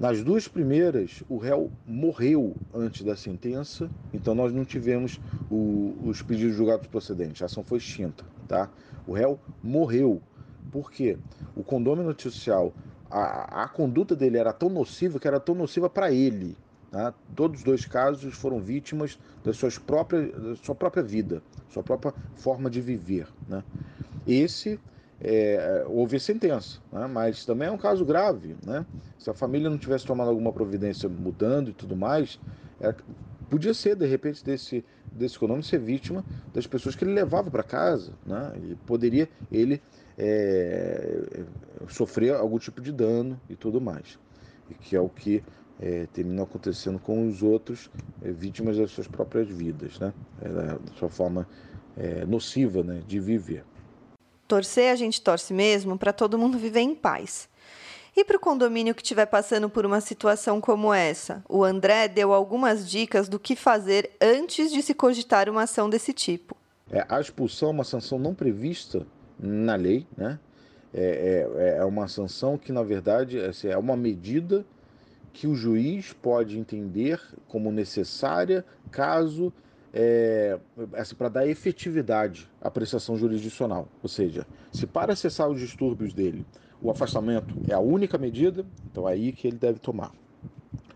nas 0.00 0.22
duas 0.22 0.48
primeiras, 0.48 1.22
o 1.28 1.36
réu 1.36 1.70
morreu 1.86 2.56
antes 2.74 3.02
da 3.02 3.14
sentença, 3.14 3.90
então 4.14 4.34
nós 4.34 4.50
não 4.50 4.64
tivemos 4.64 5.20
o, 5.50 5.94
os 6.02 6.22
pedidos 6.22 6.56
julgados 6.56 6.86
procedentes, 6.86 7.42
a 7.42 7.44
ação 7.44 7.62
foi 7.62 7.76
extinta. 7.76 8.24
Tá? 8.48 8.70
O 9.06 9.12
réu 9.12 9.38
morreu. 9.62 10.22
Por 10.72 10.90
quê? 10.90 11.18
O 11.54 11.62
condômino 11.62 12.18
social, 12.18 12.72
a, 13.10 13.64
a 13.64 13.68
conduta 13.68 14.16
dele 14.16 14.38
era 14.38 14.54
tão 14.54 14.70
nociva 14.70 15.20
que 15.20 15.28
era 15.28 15.38
tão 15.38 15.54
nociva 15.54 15.90
para 15.90 16.10
ele. 16.10 16.56
Tá? 16.90 17.12
Todos 17.36 17.58
os 17.58 17.64
dois 17.64 17.84
casos 17.84 18.34
foram 18.34 18.58
vítimas 18.58 19.18
das 19.44 19.58
suas 19.58 19.76
próprias, 19.76 20.32
da 20.32 20.56
sua 20.56 20.74
própria 20.74 21.02
vida, 21.02 21.42
sua 21.68 21.82
própria 21.82 22.14
forma 22.36 22.70
de 22.70 22.80
viver. 22.80 23.28
Né? 23.46 23.62
Esse 24.26 24.80
é, 25.20 25.84
houve 25.86 26.18
sentença, 26.18 26.80
né? 26.92 27.06
mas 27.06 27.44
também 27.44 27.68
é 27.68 27.70
um 27.70 27.78
caso 27.78 28.04
grave. 28.04 28.56
Né? 28.64 28.84
Se 29.18 29.28
a 29.28 29.34
família 29.34 29.68
não 29.68 29.78
tivesse 29.78 30.06
tomado 30.06 30.28
alguma 30.28 30.52
providência 30.52 31.08
mudando 31.08 31.70
e 31.70 31.72
tudo 31.72 31.94
mais, 31.94 32.40
é, 32.80 32.94
podia 33.50 33.74
ser, 33.74 33.96
de 33.96 34.06
repente, 34.06 34.44
desse, 34.44 34.84
desse 35.12 35.36
econômico 35.36 35.66
ser 35.66 35.78
vítima 35.78 36.24
das 36.54 36.66
pessoas 36.66 36.96
que 36.96 37.04
ele 37.04 37.12
levava 37.12 37.50
para 37.50 37.62
casa. 37.62 38.12
Né? 38.24 38.52
E 38.70 38.74
poderia 38.86 39.28
ele 39.52 39.82
é, 40.16 41.44
sofrer 41.88 42.34
algum 42.34 42.58
tipo 42.58 42.80
de 42.80 42.92
dano 42.92 43.38
e 43.48 43.56
tudo 43.56 43.80
mais. 43.80 44.18
E 44.70 44.74
que 44.74 44.96
é 44.96 45.00
o 45.00 45.08
que 45.08 45.42
é, 45.80 46.06
termina 46.12 46.42
acontecendo 46.42 46.98
com 46.98 47.26
os 47.26 47.42
outros 47.42 47.90
é, 48.22 48.30
vítimas 48.30 48.76
das 48.76 48.90
suas 48.90 49.08
próprias 49.08 49.48
vidas, 49.48 49.98
né? 49.98 50.12
É, 50.42 50.48
da 50.48 50.78
sua 50.96 51.08
forma 51.08 51.48
é, 51.96 52.24
nociva 52.26 52.82
né, 52.82 53.02
de 53.06 53.18
viver. 53.18 53.64
Torcer 54.50 54.92
a 54.92 54.96
gente 54.96 55.22
torce 55.22 55.54
mesmo 55.54 55.96
para 55.96 56.12
todo 56.12 56.36
mundo 56.36 56.58
viver 56.58 56.80
em 56.80 56.92
paz. 56.92 57.48
E 58.16 58.24
para 58.24 58.36
o 58.36 58.40
condomínio 58.40 58.96
que 58.96 59.00
estiver 59.00 59.26
passando 59.26 59.70
por 59.70 59.86
uma 59.86 60.00
situação 60.00 60.60
como 60.60 60.92
essa, 60.92 61.40
o 61.48 61.62
André 61.62 62.08
deu 62.08 62.32
algumas 62.32 62.90
dicas 62.90 63.28
do 63.28 63.38
que 63.38 63.54
fazer 63.54 64.10
antes 64.20 64.72
de 64.72 64.82
se 64.82 64.92
cogitar 64.92 65.48
uma 65.48 65.62
ação 65.62 65.88
desse 65.88 66.12
tipo. 66.12 66.56
É, 66.90 67.06
a 67.08 67.20
expulsão 67.20 67.68
é 67.68 67.70
uma 67.70 67.84
sanção 67.84 68.18
não 68.18 68.34
prevista 68.34 69.06
na 69.38 69.76
lei, 69.76 70.04
né? 70.16 70.36
É, 70.92 71.46
é, 71.56 71.76
é 71.78 71.84
uma 71.84 72.08
sanção 72.08 72.58
que, 72.58 72.72
na 72.72 72.82
verdade, 72.82 73.38
assim, 73.38 73.68
é 73.68 73.78
uma 73.78 73.96
medida 73.96 74.66
que 75.32 75.46
o 75.46 75.54
juiz 75.54 76.12
pode 76.12 76.58
entender 76.58 77.20
como 77.46 77.70
necessária 77.70 78.64
caso 78.90 79.52
é, 79.92 80.58
assim, 80.94 81.14
para 81.14 81.28
dar 81.28 81.46
efetividade 81.46 82.48
à 82.60 82.70
prestação 82.70 83.16
jurisdicional. 83.16 83.88
Ou 84.02 84.08
seja, 84.08 84.46
se 84.72 84.86
para 84.86 85.16
cessar 85.16 85.48
os 85.48 85.58
distúrbios 85.58 86.12
dele 86.12 86.46
o 86.82 86.90
afastamento 86.90 87.54
é 87.68 87.74
a 87.74 87.80
única 87.80 88.16
medida, 88.16 88.64
então 88.90 89.08
é 89.08 89.12
aí 89.12 89.32
que 89.32 89.46
ele 89.46 89.58
deve 89.58 89.78
tomar. 89.78 90.12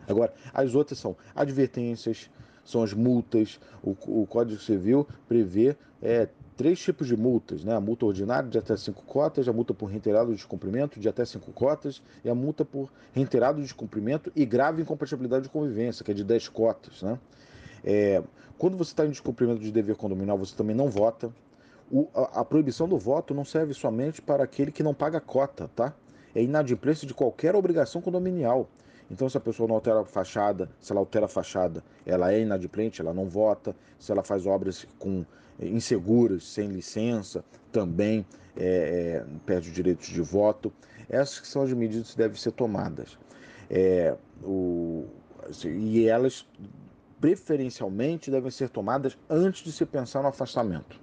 Agora, 0.08 0.32
as 0.52 0.74
outras 0.74 0.98
são 0.98 1.16
advertências, 1.34 2.30
são 2.64 2.82
as 2.82 2.92
multas. 2.94 3.60
O, 3.82 3.90
o 4.22 4.26
Código 4.26 4.60
Civil 4.60 5.06
prevê 5.28 5.76
é, 6.02 6.28
três 6.56 6.80
tipos 6.80 7.06
de 7.06 7.16
multas: 7.16 7.64
né? 7.64 7.74
a 7.74 7.80
multa 7.80 8.06
ordinária 8.06 8.48
de 8.48 8.58
até 8.58 8.76
cinco 8.76 9.04
cotas, 9.04 9.48
a 9.48 9.52
multa 9.52 9.74
por 9.74 9.86
reiterado 9.86 10.34
descumprimento 10.34 10.98
de 10.98 11.08
até 11.08 11.24
cinco 11.24 11.52
cotas 11.52 12.02
e 12.24 12.30
a 12.30 12.34
multa 12.34 12.64
por 12.64 12.90
reiterado 13.12 13.60
descumprimento 13.60 14.32
e 14.34 14.44
grave 14.44 14.82
incompatibilidade 14.82 15.44
de 15.44 15.50
convivência, 15.50 16.04
que 16.04 16.10
é 16.10 16.14
de 16.14 16.24
10 16.24 16.48
cotas. 16.48 17.02
Né? 17.02 17.18
É, 17.84 18.22
quando 18.56 18.76
você 18.76 18.92
está 18.92 19.04
em 19.04 19.10
descumprimento 19.10 19.60
de 19.60 19.70
dever 19.70 19.96
condominial, 19.96 20.38
você 20.38 20.56
também 20.56 20.74
não 20.74 20.88
vota. 20.88 21.32
O, 21.90 22.08
a, 22.14 22.40
a, 22.40 22.44
proibição 22.44 22.88
do 22.88 22.98
voto 22.98 23.34
não 23.34 23.44
serve 23.44 23.74
somente 23.74 24.22
para 24.22 24.42
aquele 24.44 24.72
que 24.72 24.82
não 24.82 24.94
paga 24.94 25.20
cota, 25.20 25.70
tá? 25.76 25.94
É 26.34 26.42
inadimplência 26.42 27.06
de 27.06 27.12
qualquer 27.12 27.54
obrigação 27.54 28.00
condominial. 28.00 28.68
Então, 29.10 29.28
se 29.28 29.36
a 29.36 29.40
pessoa 29.40 29.68
não 29.68 29.74
altera 29.74 30.00
a 30.00 30.04
fachada, 30.04 30.70
se 30.80 30.90
ela 30.90 31.00
altera 31.00 31.26
a 31.26 31.28
fachada, 31.28 31.84
ela 32.06 32.32
é 32.32 32.40
inadimplente, 32.40 33.00
ela 33.00 33.12
não 33.12 33.28
vota. 33.28 33.76
Se 33.98 34.10
ela 34.10 34.22
faz 34.22 34.46
obras 34.46 34.86
com 34.98 35.24
eh, 35.60 35.68
inseguras, 35.68 36.44
sem 36.44 36.68
licença, 36.68 37.44
também 37.70 38.24
é, 38.56 39.22
é, 39.22 39.24
perde 39.44 39.68
os 39.68 39.74
direitos 39.74 40.06
de 40.06 40.22
voto. 40.22 40.72
Essas 41.08 41.46
são 41.46 41.62
as 41.62 41.72
medidas 41.72 42.12
que 42.12 42.16
devem 42.16 42.36
ser 42.36 42.52
tomadas. 42.52 43.18
É, 43.68 44.16
o, 44.42 45.04
assim, 45.48 45.68
e 45.68 46.08
elas 46.08 46.46
preferencialmente 47.24 48.30
devem 48.30 48.50
ser 48.50 48.68
tomadas 48.68 49.16
antes 49.30 49.64
de 49.64 49.72
se 49.72 49.86
pensar 49.86 50.20
no 50.20 50.28
afastamento. 50.28 51.00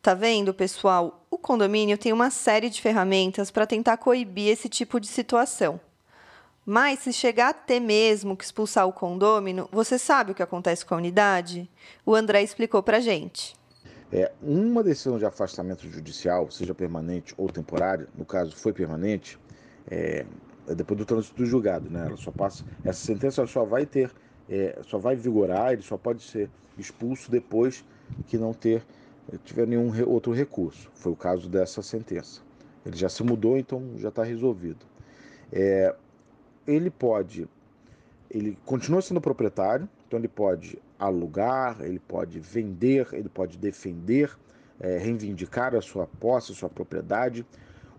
Tá 0.00 0.14
vendo, 0.14 0.54
pessoal? 0.54 1.26
O 1.28 1.36
condomínio 1.36 1.98
tem 1.98 2.12
uma 2.12 2.30
série 2.30 2.70
de 2.70 2.80
ferramentas 2.80 3.50
para 3.50 3.66
tentar 3.66 3.96
coibir 3.96 4.46
esse 4.46 4.68
tipo 4.68 5.00
de 5.00 5.08
situação. 5.08 5.80
Mas 6.64 7.00
se 7.00 7.12
chegar 7.12 7.48
a 7.48 7.52
ter 7.52 7.80
mesmo 7.80 8.36
que 8.36 8.44
expulsar 8.44 8.86
o 8.86 8.92
condômino, 8.92 9.68
você 9.72 9.98
sabe 9.98 10.30
o 10.30 10.34
que 10.36 10.42
acontece 10.42 10.86
com 10.86 10.94
a 10.94 10.98
unidade? 10.98 11.68
O 12.06 12.14
André 12.14 12.44
explicou 12.44 12.80
para 12.80 13.00
gente. 13.00 13.56
É, 14.12 14.30
uma 14.40 14.84
decisão 14.84 15.18
de 15.18 15.26
afastamento 15.26 15.90
judicial, 15.90 16.48
seja 16.48 16.76
permanente 16.76 17.34
ou 17.36 17.48
temporária, 17.48 18.06
no 18.16 18.24
caso 18.24 18.54
foi 18.54 18.72
permanente, 18.72 19.36
é, 19.90 20.24
é 20.68 20.74
depois 20.76 20.96
do 20.96 21.04
trânsito 21.04 21.34
do 21.34 21.44
julgado, 21.44 21.90
né? 21.90 22.06
Ela 22.06 22.16
só 22.16 22.30
passa, 22.30 22.64
essa 22.84 23.04
sentença 23.04 23.44
só 23.48 23.64
vai 23.64 23.84
ter, 23.84 24.12
é, 24.48 24.78
só 24.82 24.98
vai 24.98 25.16
vigorar, 25.16 25.72
ele 25.72 25.82
só 25.82 25.96
pode 25.96 26.22
ser 26.22 26.48
expulso 26.78 27.30
depois 27.30 27.84
que 28.26 28.38
não 28.38 28.52
ter 28.52 28.82
tiver 29.44 29.66
nenhum 29.66 29.92
outro 30.08 30.32
recurso. 30.32 30.90
Foi 30.94 31.12
o 31.12 31.16
caso 31.16 31.48
dessa 31.48 31.82
sentença. 31.82 32.40
Ele 32.86 32.96
já 32.96 33.08
se 33.08 33.22
mudou, 33.22 33.58
então 33.58 33.82
já 33.96 34.08
está 34.08 34.22
resolvido. 34.22 34.86
É, 35.52 35.94
ele 36.66 36.90
pode, 36.90 37.46
ele 38.30 38.56
continua 38.64 39.02
sendo 39.02 39.20
proprietário, 39.20 39.88
então 40.06 40.18
ele 40.18 40.28
pode 40.28 40.78
alugar, 40.98 41.78
ele 41.82 41.98
pode 41.98 42.40
vender, 42.40 43.08
ele 43.12 43.28
pode 43.28 43.58
defender, 43.58 44.36
é, 44.80 44.96
reivindicar 44.96 45.74
a 45.74 45.82
sua 45.82 46.06
posse, 46.06 46.52
a 46.52 46.54
sua 46.54 46.68
propriedade. 46.68 47.44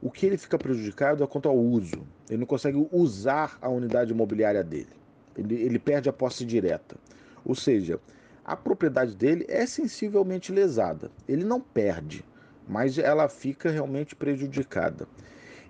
O 0.01 0.09
que 0.09 0.25
ele 0.25 0.37
fica 0.37 0.57
prejudicado 0.57 1.23
é 1.23 1.27
quanto 1.27 1.49
ao 1.49 1.57
uso. 1.57 2.07
Ele 2.29 2.39
não 2.39 2.47
consegue 2.47 2.87
usar 2.91 3.57
a 3.61 3.69
unidade 3.69 4.11
imobiliária 4.11 4.63
dele. 4.63 4.98
Ele, 5.39 5.55
ele 5.55 5.79
perde 5.79 6.09
a 6.09 6.13
posse 6.13 6.45
direta. 6.45 6.97
Ou 7.45 7.55
seja, 7.55 7.99
a 8.43 8.55
propriedade 8.55 9.15
dele 9.15 9.45
é 9.47 9.65
sensivelmente 9.65 10.51
lesada. 10.51 11.11
Ele 11.27 11.43
não 11.43 11.61
perde, 11.61 12.23
mas 12.67 12.97
ela 12.97 13.29
fica 13.29 13.69
realmente 13.69 14.15
prejudicada. 14.15 15.07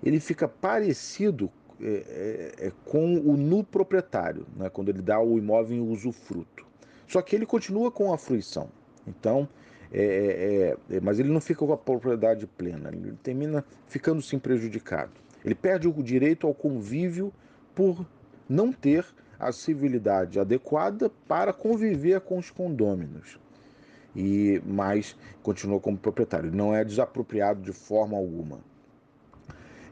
Ele 0.02 0.18
fica 0.18 0.48
parecido 0.48 1.50
é, 1.82 2.52
é, 2.58 2.66
é, 2.66 2.72
com 2.84 3.14
o 3.14 3.36
nu 3.36 3.64
proprietário, 3.64 4.46
né, 4.56 4.68
quando 4.68 4.90
ele 4.90 5.00
dá 5.00 5.18
o 5.20 5.38
imóvel 5.38 5.78
em 5.78 5.80
usufruto. 5.80 6.66
Só 7.06 7.22
que 7.22 7.34
ele 7.34 7.46
continua 7.46 7.90
com 7.90 8.12
a 8.12 8.18
fruição. 8.18 8.68
Então, 9.06 9.48
é, 9.92 10.76
é, 10.90 10.96
é, 10.96 11.00
mas 11.00 11.18
ele 11.18 11.30
não 11.30 11.40
fica 11.40 11.64
com 11.64 11.72
a 11.72 11.76
propriedade 11.76 12.46
plena, 12.46 12.90
ele 12.92 13.12
termina 13.22 13.64
ficando 13.86 14.22
sim 14.22 14.38
prejudicado. 14.38 15.12
Ele 15.44 15.54
perde 15.54 15.88
o 15.88 16.02
direito 16.02 16.46
ao 16.46 16.54
convívio 16.54 17.32
por 17.74 18.06
não 18.48 18.72
ter 18.72 19.04
a 19.40 19.50
civilidade 19.50 20.38
adequada 20.38 21.10
para 21.26 21.52
conviver 21.52 22.20
com 22.20 22.38
os 22.38 22.50
condôminos. 22.50 23.38
E 24.14 24.60
mas 24.66 25.16
continua 25.42 25.80
como 25.80 25.96
proprietário, 25.96 26.52
não 26.52 26.74
é 26.74 26.84
desapropriado 26.84 27.62
de 27.62 27.72
forma 27.72 28.16
alguma. 28.16 28.58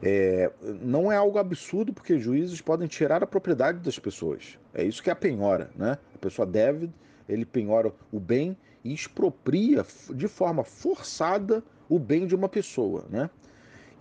É, 0.01 0.49
não 0.81 1.11
é 1.11 1.17
algo 1.17 1.37
absurdo 1.37 1.91
porque 1.91 2.17
juízes 2.17 2.61
podem 2.61 2.87
tirar 2.87 3.23
a 3.23 3.27
propriedade 3.27 3.79
das 3.79 3.99
pessoas. 3.99 4.57
É 4.73 4.83
isso 4.83 5.03
que 5.03 5.09
é 5.09 5.13
a 5.13 5.15
penhora, 5.15 5.71
né? 5.75 5.97
A 6.15 6.17
pessoa 6.17 6.45
deve, 6.45 6.89
ele 7.27 7.45
penhora 7.45 7.91
o 8.11 8.19
bem 8.19 8.55
e 8.83 8.93
expropria 8.93 9.85
de 10.13 10.27
forma 10.27 10.63
forçada 10.63 11.63
o 11.89 11.99
bem 11.99 12.27
de 12.27 12.35
uma 12.35 12.47
pessoa, 12.47 13.05
né? 13.09 13.29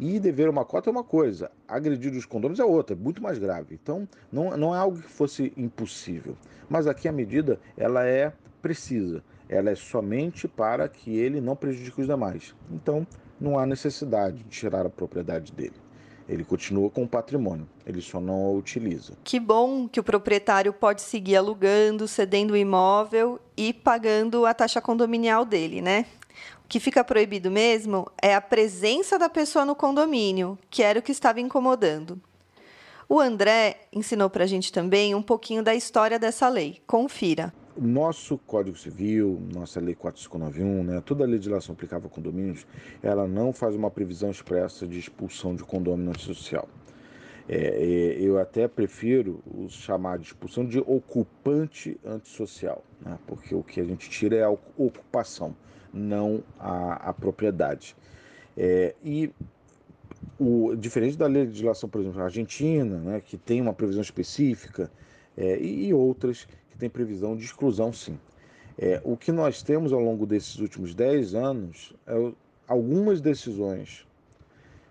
E 0.00 0.20
dever 0.20 0.48
uma 0.48 0.64
cota 0.64 0.88
é 0.88 0.92
uma 0.92 1.02
coisa, 1.02 1.50
agredir 1.66 2.12
os 2.12 2.24
condôminos 2.24 2.60
é 2.60 2.64
outra, 2.64 2.94
muito 2.94 3.22
mais 3.22 3.38
grave. 3.38 3.74
Então, 3.74 4.08
não, 4.30 4.56
não 4.56 4.74
é 4.74 4.78
algo 4.78 4.98
que 4.98 5.08
fosse 5.08 5.52
impossível. 5.56 6.36
Mas 6.68 6.86
aqui 6.86 7.08
a 7.08 7.12
medida 7.12 7.58
ela 7.76 8.06
é 8.06 8.32
precisa, 8.62 9.22
ela 9.48 9.70
é 9.70 9.74
somente 9.74 10.46
para 10.46 10.88
que 10.88 11.16
ele 11.16 11.40
não 11.40 11.56
prejudique 11.56 12.00
os 12.00 12.06
demais. 12.06 12.54
Então, 12.70 13.06
não 13.40 13.58
há 13.58 13.66
necessidade 13.66 14.38
de 14.38 14.48
tirar 14.48 14.86
a 14.86 14.90
propriedade 14.90 15.52
dele. 15.52 15.74
Ele 16.28 16.44
continua 16.44 16.90
com 16.90 17.04
o 17.04 17.08
patrimônio, 17.08 17.66
ele 17.86 18.02
só 18.02 18.20
não 18.20 18.44
a 18.46 18.50
utiliza. 18.50 19.14
Que 19.24 19.40
bom 19.40 19.88
que 19.88 19.98
o 19.98 20.04
proprietário 20.04 20.74
pode 20.74 21.00
seguir 21.00 21.36
alugando, 21.36 22.06
cedendo 22.06 22.52
o 22.52 22.56
imóvel 22.56 23.40
e 23.56 23.72
pagando 23.72 24.44
a 24.44 24.52
taxa 24.52 24.80
condominial 24.80 25.46
dele, 25.46 25.80
né? 25.80 26.04
Que 26.68 26.78
fica 26.78 27.02
proibido 27.02 27.50
mesmo 27.50 28.06
é 28.20 28.34
a 28.34 28.40
presença 28.40 29.18
da 29.18 29.28
pessoa 29.28 29.64
no 29.64 29.74
condomínio, 29.74 30.58
que 30.68 30.82
era 30.82 30.98
o 30.98 31.02
que 31.02 31.12
estava 31.12 31.40
incomodando. 31.40 32.20
O 33.08 33.18
André 33.18 33.88
ensinou 33.90 34.28
para 34.28 34.44
a 34.44 34.46
gente 34.46 34.70
também 34.70 35.14
um 35.14 35.22
pouquinho 35.22 35.62
da 35.62 35.74
história 35.74 36.18
dessa 36.18 36.46
lei. 36.46 36.82
Confira. 36.86 37.54
Nosso 37.74 38.36
Código 38.36 38.76
Civil, 38.76 39.40
nossa 39.54 39.80
Lei 39.80 39.94
4591, 39.94 40.82
né, 40.82 41.00
toda 41.00 41.24
a 41.24 41.26
legislação 41.26 41.72
aplicável 41.72 42.10
a 42.12 42.14
condomínios, 42.14 42.66
ela 43.02 43.26
não 43.26 43.52
faz 43.52 43.74
uma 43.74 43.90
previsão 43.90 44.30
expressa 44.30 44.86
de 44.86 44.98
expulsão 44.98 45.54
de 45.54 45.62
condomínio 45.62 46.10
antissocial. 46.10 46.68
É, 47.48 47.56
é 47.56 48.20
eu 48.20 48.38
até 48.38 48.68
prefiro 48.68 49.40
os 49.46 49.72
chamar 49.72 50.18
de 50.18 50.26
expulsão 50.26 50.66
de 50.66 50.80
ocupante 50.80 51.98
antissocial, 52.04 52.84
né, 53.00 53.16
porque 53.26 53.54
o 53.54 53.62
que 53.62 53.80
a 53.80 53.84
gente 53.84 54.10
tira 54.10 54.36
é 54.36 54.42
a 54.42 54.50
ocupação 54.50 55.54
não 55.92 56.42
a, 56.58 57.10
a 57.10 57.12
propriedade. 57.12 57.96
É, 58.56 58.94
e 59.04 59.30
o, 60.38 60.74
diferente 60.76 61.16
da 61.16 61.26
legislação, 61.26 61.88
por 61.88 62.00
exemplo, 62.00 62.22
argentina, 62.22 62.98
né, 62.98 63.22
que 63.24 63.36
tem 63.36 63.60
uma 63.60 63.72
previsão 63.72 64.02
específica, 64.02 64.90
é, 65.36 65.60
e, 65.60 65.92
outras 65.94 66.46
que 66.70 66.76
têm 66.76 66.90
previsão 66.90 67.36
de 67.36 67.44
exclusão, 67.44 67.92
sim. 67.92 68.18
É, 68.76 69.00
o 69.04 69.16
que 69.16 69.32
nós 69.32 69.62
temos 69.62 69.92
ao 69.92 70.00
longo 70.00 70.26
desses 70.26 70.58
últimos 70.58 70.94
10 70.94 71.34
anos 71.34 71.94
é 72.06 72.32
algumas 72.66 73.20
decisões 73.20 74.06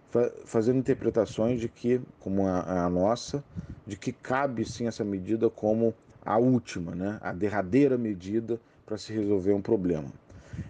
fa 0.09 0.31
fazendo 0.45 0.79
interpretações 0.79 1.59
de 1.59 1.69
que, 1.69 2.01
como 2.19 2.45
a, 2.47 2.85
a, 2.85 2.89
nossa, 2.89 3.43
de 3.85 3.97
que 3.97 4.11
cabe 4.11 4.65
sim 4.65 4.87
essa 4.87 5.03
medida 5.03 5.49
como 5.49 5.93
a 6.25 6.37
última, 6.37 6.93
né, 6.95 7.17
a 7.21 7.31
derradeira 7.31 7.97
medida 7.97 8.59
para 8.85 8.97
se 8.97 9.13
resolver 9.13 9.53
um 9.53 9.61
problema. 9.61 10.11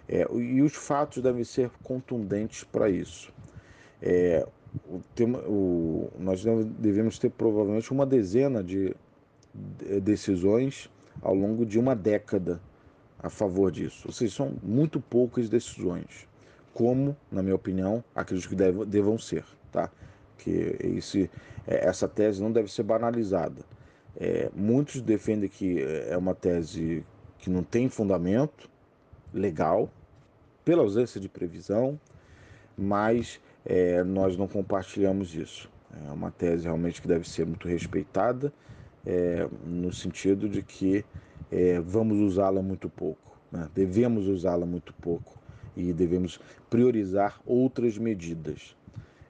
É, 0.08 0.26
e 0.34 0.62
os 0.62 0.74
fatos 0.74 1.22
devem 1.22 1.44
ser 1.44 1.70
contundentes 1.82 2.64
para 2.64 2.88
isso. 2.88 3.32
É, 4.00 4.46
o 4.88 5.00
tema, 5.14 5.38
o, 5.40 6.10
nós 6.18 6.44
devemos 6.78 7.18
ter 7.18 7.30
provavelmente 7.30 7.90
uma 7.92 8.06
dezena 8.06 8.62
de 8.62 8.94
decisões 10.02 10.90
ao 11.22 11.34
longo 11.34 11.66
de 11.66 11.78
uma 11.78 11.96
década 11.96 12.60
a 13.18 13.28
favor 13.28 13.70
disso. 13.72 14.06
Ou 14.06 14.12
seja, 14.12 14.36
são 14.36 14.54
muito 14.62 15.00
poucas 15.00 15.48
decisões, 15.48 16.28
como, 16.72 17.16
na 17.30 17.42
minha 17.42 17.54
opinião, 17.54 18.04
acredito 18.14 18.48
que 18.48 18.54
deve, 18.54 18.84
devam 18.84 19.18
ser. 19.18 19.44
Tá? 19.72 19.90
Que 20.36 20.76
esse, 20.80 21.30
é, 21.66 21.86
essa 21.88 22.06
tese 22.06 22.40
não 22.40 22.52
deve 22.52 22.72
ser 22.72 22.84
banalizada. 22.84 23.62
É, 24.16 24.50
muitos 24.54 25.00
defendem 25.00 25.48
que 25.48 25.80
é 25.80 26.16
uma 26.16 26.34
tese 26.34 27.04
que 27.38 27.50
não 27.50 27.62
tem 27.62 27.88
fundamento, 27.88 28.68
legal, 29.32 29.90
pela 30.64 30.82
ausência 30.82 31.20
de 31.20 31.28
previsão, 31.28 31.98
mas 32.76 33.40
é, 33.64 34.02
nós 34.04 34.36
não 34.36 34.46
compartilhamos 34.46 35.34
isso. 35.34 35.70
É 36.06 36.12
uma 36.12 36.30
tese 36.30 36.64
realmente 36.64 37.00
que 37.00 37.08
deve 37.08 37.28
ser 37.28 37.46
muito 37.46 37.66
respeitada, 37.66 38.52
é, 39.06 39.48
no 39.64 39.92
sentido 39.92 40.48
de 40.48 40.62
que 40.62 41.04
é, 41.50 41.80
vamos 41.80 42.18
usá-la 42.18 42.60
muito 42.60 42.88
pouco, 42.88 43.38
né? 43.50 43.68
devemos 43.74 44.26
usá-la 44.26 44.66
muito 44.66 44.92
pouco 44.94 45.38
e 45.76 45.92
devemos 45.92 46.38
priorizar 46.68 47.40
outras 47.46 47.96
medidas. 47.96 48.76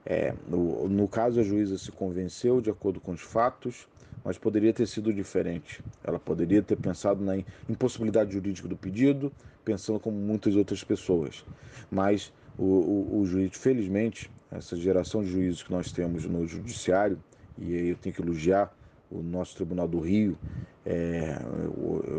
É, 0.05 0.33
no, 0.47 0.89
no 0.89 1.07
caso, 1.07 1.39
a 1.39 1.43
juíza 1.43 1.77
se 1.77 1.91
convenceu 1.91 2.59
de 2.59 2.69
acordo 2.69 2.99
com 2.99 3.11
os 3.11 3.21
fatos, 3.21 3.87
mas 4.23 4.37
poderia 4.37 4.73
ter 4.73 4.87
sido 4.87 5.13
diferente. 5.13 5.81
Ela 6.03 6.19
poderia 6.19 6.61
ter 6.61 6.75
pensado 6.75 7.23
na 7.23 7.37
impossibilidade 7.67 8.33
jurídica 8.33 8.67
do 8.67 8.77
pedido, 8.77 9.31
pensando 9.63 9.99
como 9.99 10.17
muitas 10.17 10.55
outras 10.55 10.83
pessoas. 10.83 11.45
Mas 11.89 12.31
o, 12.57 12.63
o, 12.63 13.19
o 13.19 13.25
juiz, 13.25 13.55
felizmente, 13.57 14.31
essa 14.51 14.75
geração 14.75 15.23
de 15.23 15.29
juízes 15.29 15.63
que 15.63 15.71
nós 15.71 15.91
temos 15.91 16.25
no 16.25 16.45
judiciário, 16.47 17.21
e 17.57 17.75
aí 17.75 17.89
eu 17.89 17.95
tenho 17.95 18.15
que 18.15 18.21
elogiar 18.21 18.73
o 19.09 19.21
nosso 19.21 19.55
Tribunal 19.55 19.87
do 19.87 19.99
Rio, 19.99 20.37
é, 20.85 21.37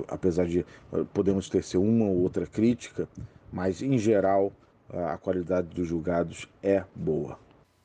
apesar 0.08 0.46
de 0.46 0.64
podemos 1.12 1.48
ter 1.48 1.64
uma 1.76 2.04
ou 2.06 2.18
outra 2.18 2.46
crítica, 2.46 3.08
mas 3.50 3.82
em 3.82 3.98
geral 3.98 4.52
a 4.88 5.16
qualidade 5.16 5.68
dos 5.68 5.88
julgados 5.88 6.48
é 6.62 6.84
boa. 6.94 7.38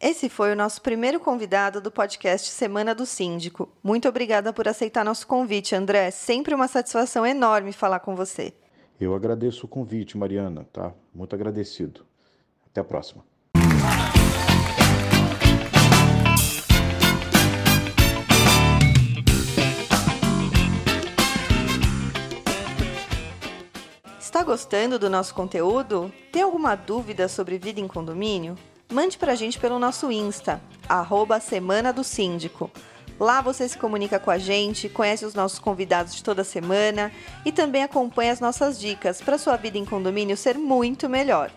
Esse 0.07 0.29
foi 0.29 0.53
o 0.53 0.55
nosso 0.55 0.83
primeiro 0.83 1.19
convidado 1.19 1.81
do 1.81 1.89
podcast 1.89 2.47
Semana 2.51 2.93
do 2.93 3.07
Síndico. 3.07 3.67
Muito 3.83 4.07
obrigada 4.07 4.53
por 4.53 4.67
aceitar 4.67 5.03
nosso 5.03 5.25
convite, 5.25 5.73
André. 5.73 6.11
Sempre 6.11 6.53
uma 6.53 6.67
satisfação 6.67 7.25
enorme 7.25 7.73
falar 7.73 7.99
com 8.01 8.15
você. 8.15 8.53
Eu 9.01 9.15
agradeço 9.15 9.65
o 9.65 9.67
convite, 9.67 10.15
Mariana, 10.15 10.63
tá? 10.71 10.93
Muito 11.11 11.33
agradecido. 11.33 12.05
Até 12.67 12.81
a 12.81 12.83
próxima. 12.83 13.25
gostando 24.45 24.99
do 24.99 25.09
nosso 25.09 25.33
conteúdo? 25.33 26.13
Tem 26.31 26.43
alguma 26.43 26.75
dúvida 26.75 27.27
sobre 27.27 27.57
vida 27.57 27.79
em 27.79 27.87
condomínio? 27.87 28.55
Mande 28.91 29.17
para 29.17 29.31
a 29.31 29.35
gente 29.35 29.59
pelo 29.59 29.79
nosso 29.79 30.11
Insta, 30.11 30.61
arroba 30.87 31.39
Semana 31.39 31.91
do 31.91 32.03
Síndico. 32.03 32.69
Lá 33.19 33.41
você 33.41 33.67
se 33.67 33.77
comunica 33.77 34.19
com 34.19 34.29
a 34.29 34.37
gente, 34.37 34.89
conhece 34.89 35.25
os 35.25 35.33
nossos 35.33 35.57
convidados 35.57 36.13
de 36.13 36.23
toda 36.23 36.43
semana 36.43 37.11
e 37.43 37.51
também 37.51 37.81
acompanha 37.81 38.31
as 38.31 38.39
nossas 38.39 38.79
dicas 38.79 39.21
para 39.21 39.37
sua 39.37 39.55
vida 39.55 39.77
em 39.77 39.85
condomínio 39.85 40.37
ser 40.37 40.57
muito 40.57 41.09
melhor. 41.09 41.49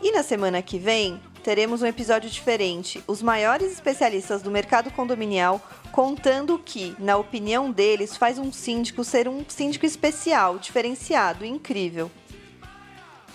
E 0.00 0.10
na 0.12 0.22
semana 0.22 0.62
que 0.62 0.78
vem, 0.78 1.20
teremos 1.42 1.82
um 1.82 1.86
episódio 1.86 2.30
diferente. 2.30 3.02
Os 3.06 3.22
maiores 3.22 3.70
especialistas 3.72 4.40
do 4.40 4.50
mercado 4.50 4.90
condominial 4.90 5.60
contando 5.92 6.54
o 6.54 6.58
que, 6.58 6.96
na 6.98 7.16
opinião 7.16 7.70
deles, 7.70 8.16
faz 8.16 8.38
um 8.38 8.52
síndico 8.52 9.04
ser 9.04 9.28
um 9.28 9.44
síndico 9.46 9.84
especial, 9.84 10.58
diferenciado, 10.58 11.44
incrível. 11.44 12.10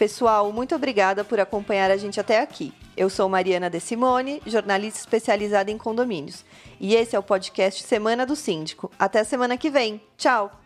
Pessoal, 0.02 0.52
muito 0.52 0.74
obrigada 0.74 1.24
por 1.24 1.40
acompanhar 1.40 1.92
a 1.92 1.96
gente 1.96 2.20
até 2.20 2.40
aqui. 2.40 2.74
Eu 2.98 3.08
sou 3.08 3.30
Mariana 3.30 3.70
De 3.70 3.80
Simone, 3.80 4.42
jornalista 4.48 5.00
especializada 5.00 5.70
em 5.70 5.78
condomínios. 5.78 6.44
E 6.80 6.96
esse 6.96 7.16
é 7.16 7.20
o 7.20 7.22
podcast 7.22 7.84
Semana 7.84 8.26
do 8.26 8.36
Síndico. 8.36 8.90
Até 8.98 9.20
a 9.20 9.24
semana 9.24 9.58
que 9.58 9.70
vem. 9.70 10.02
Tchau! 10.18 10.61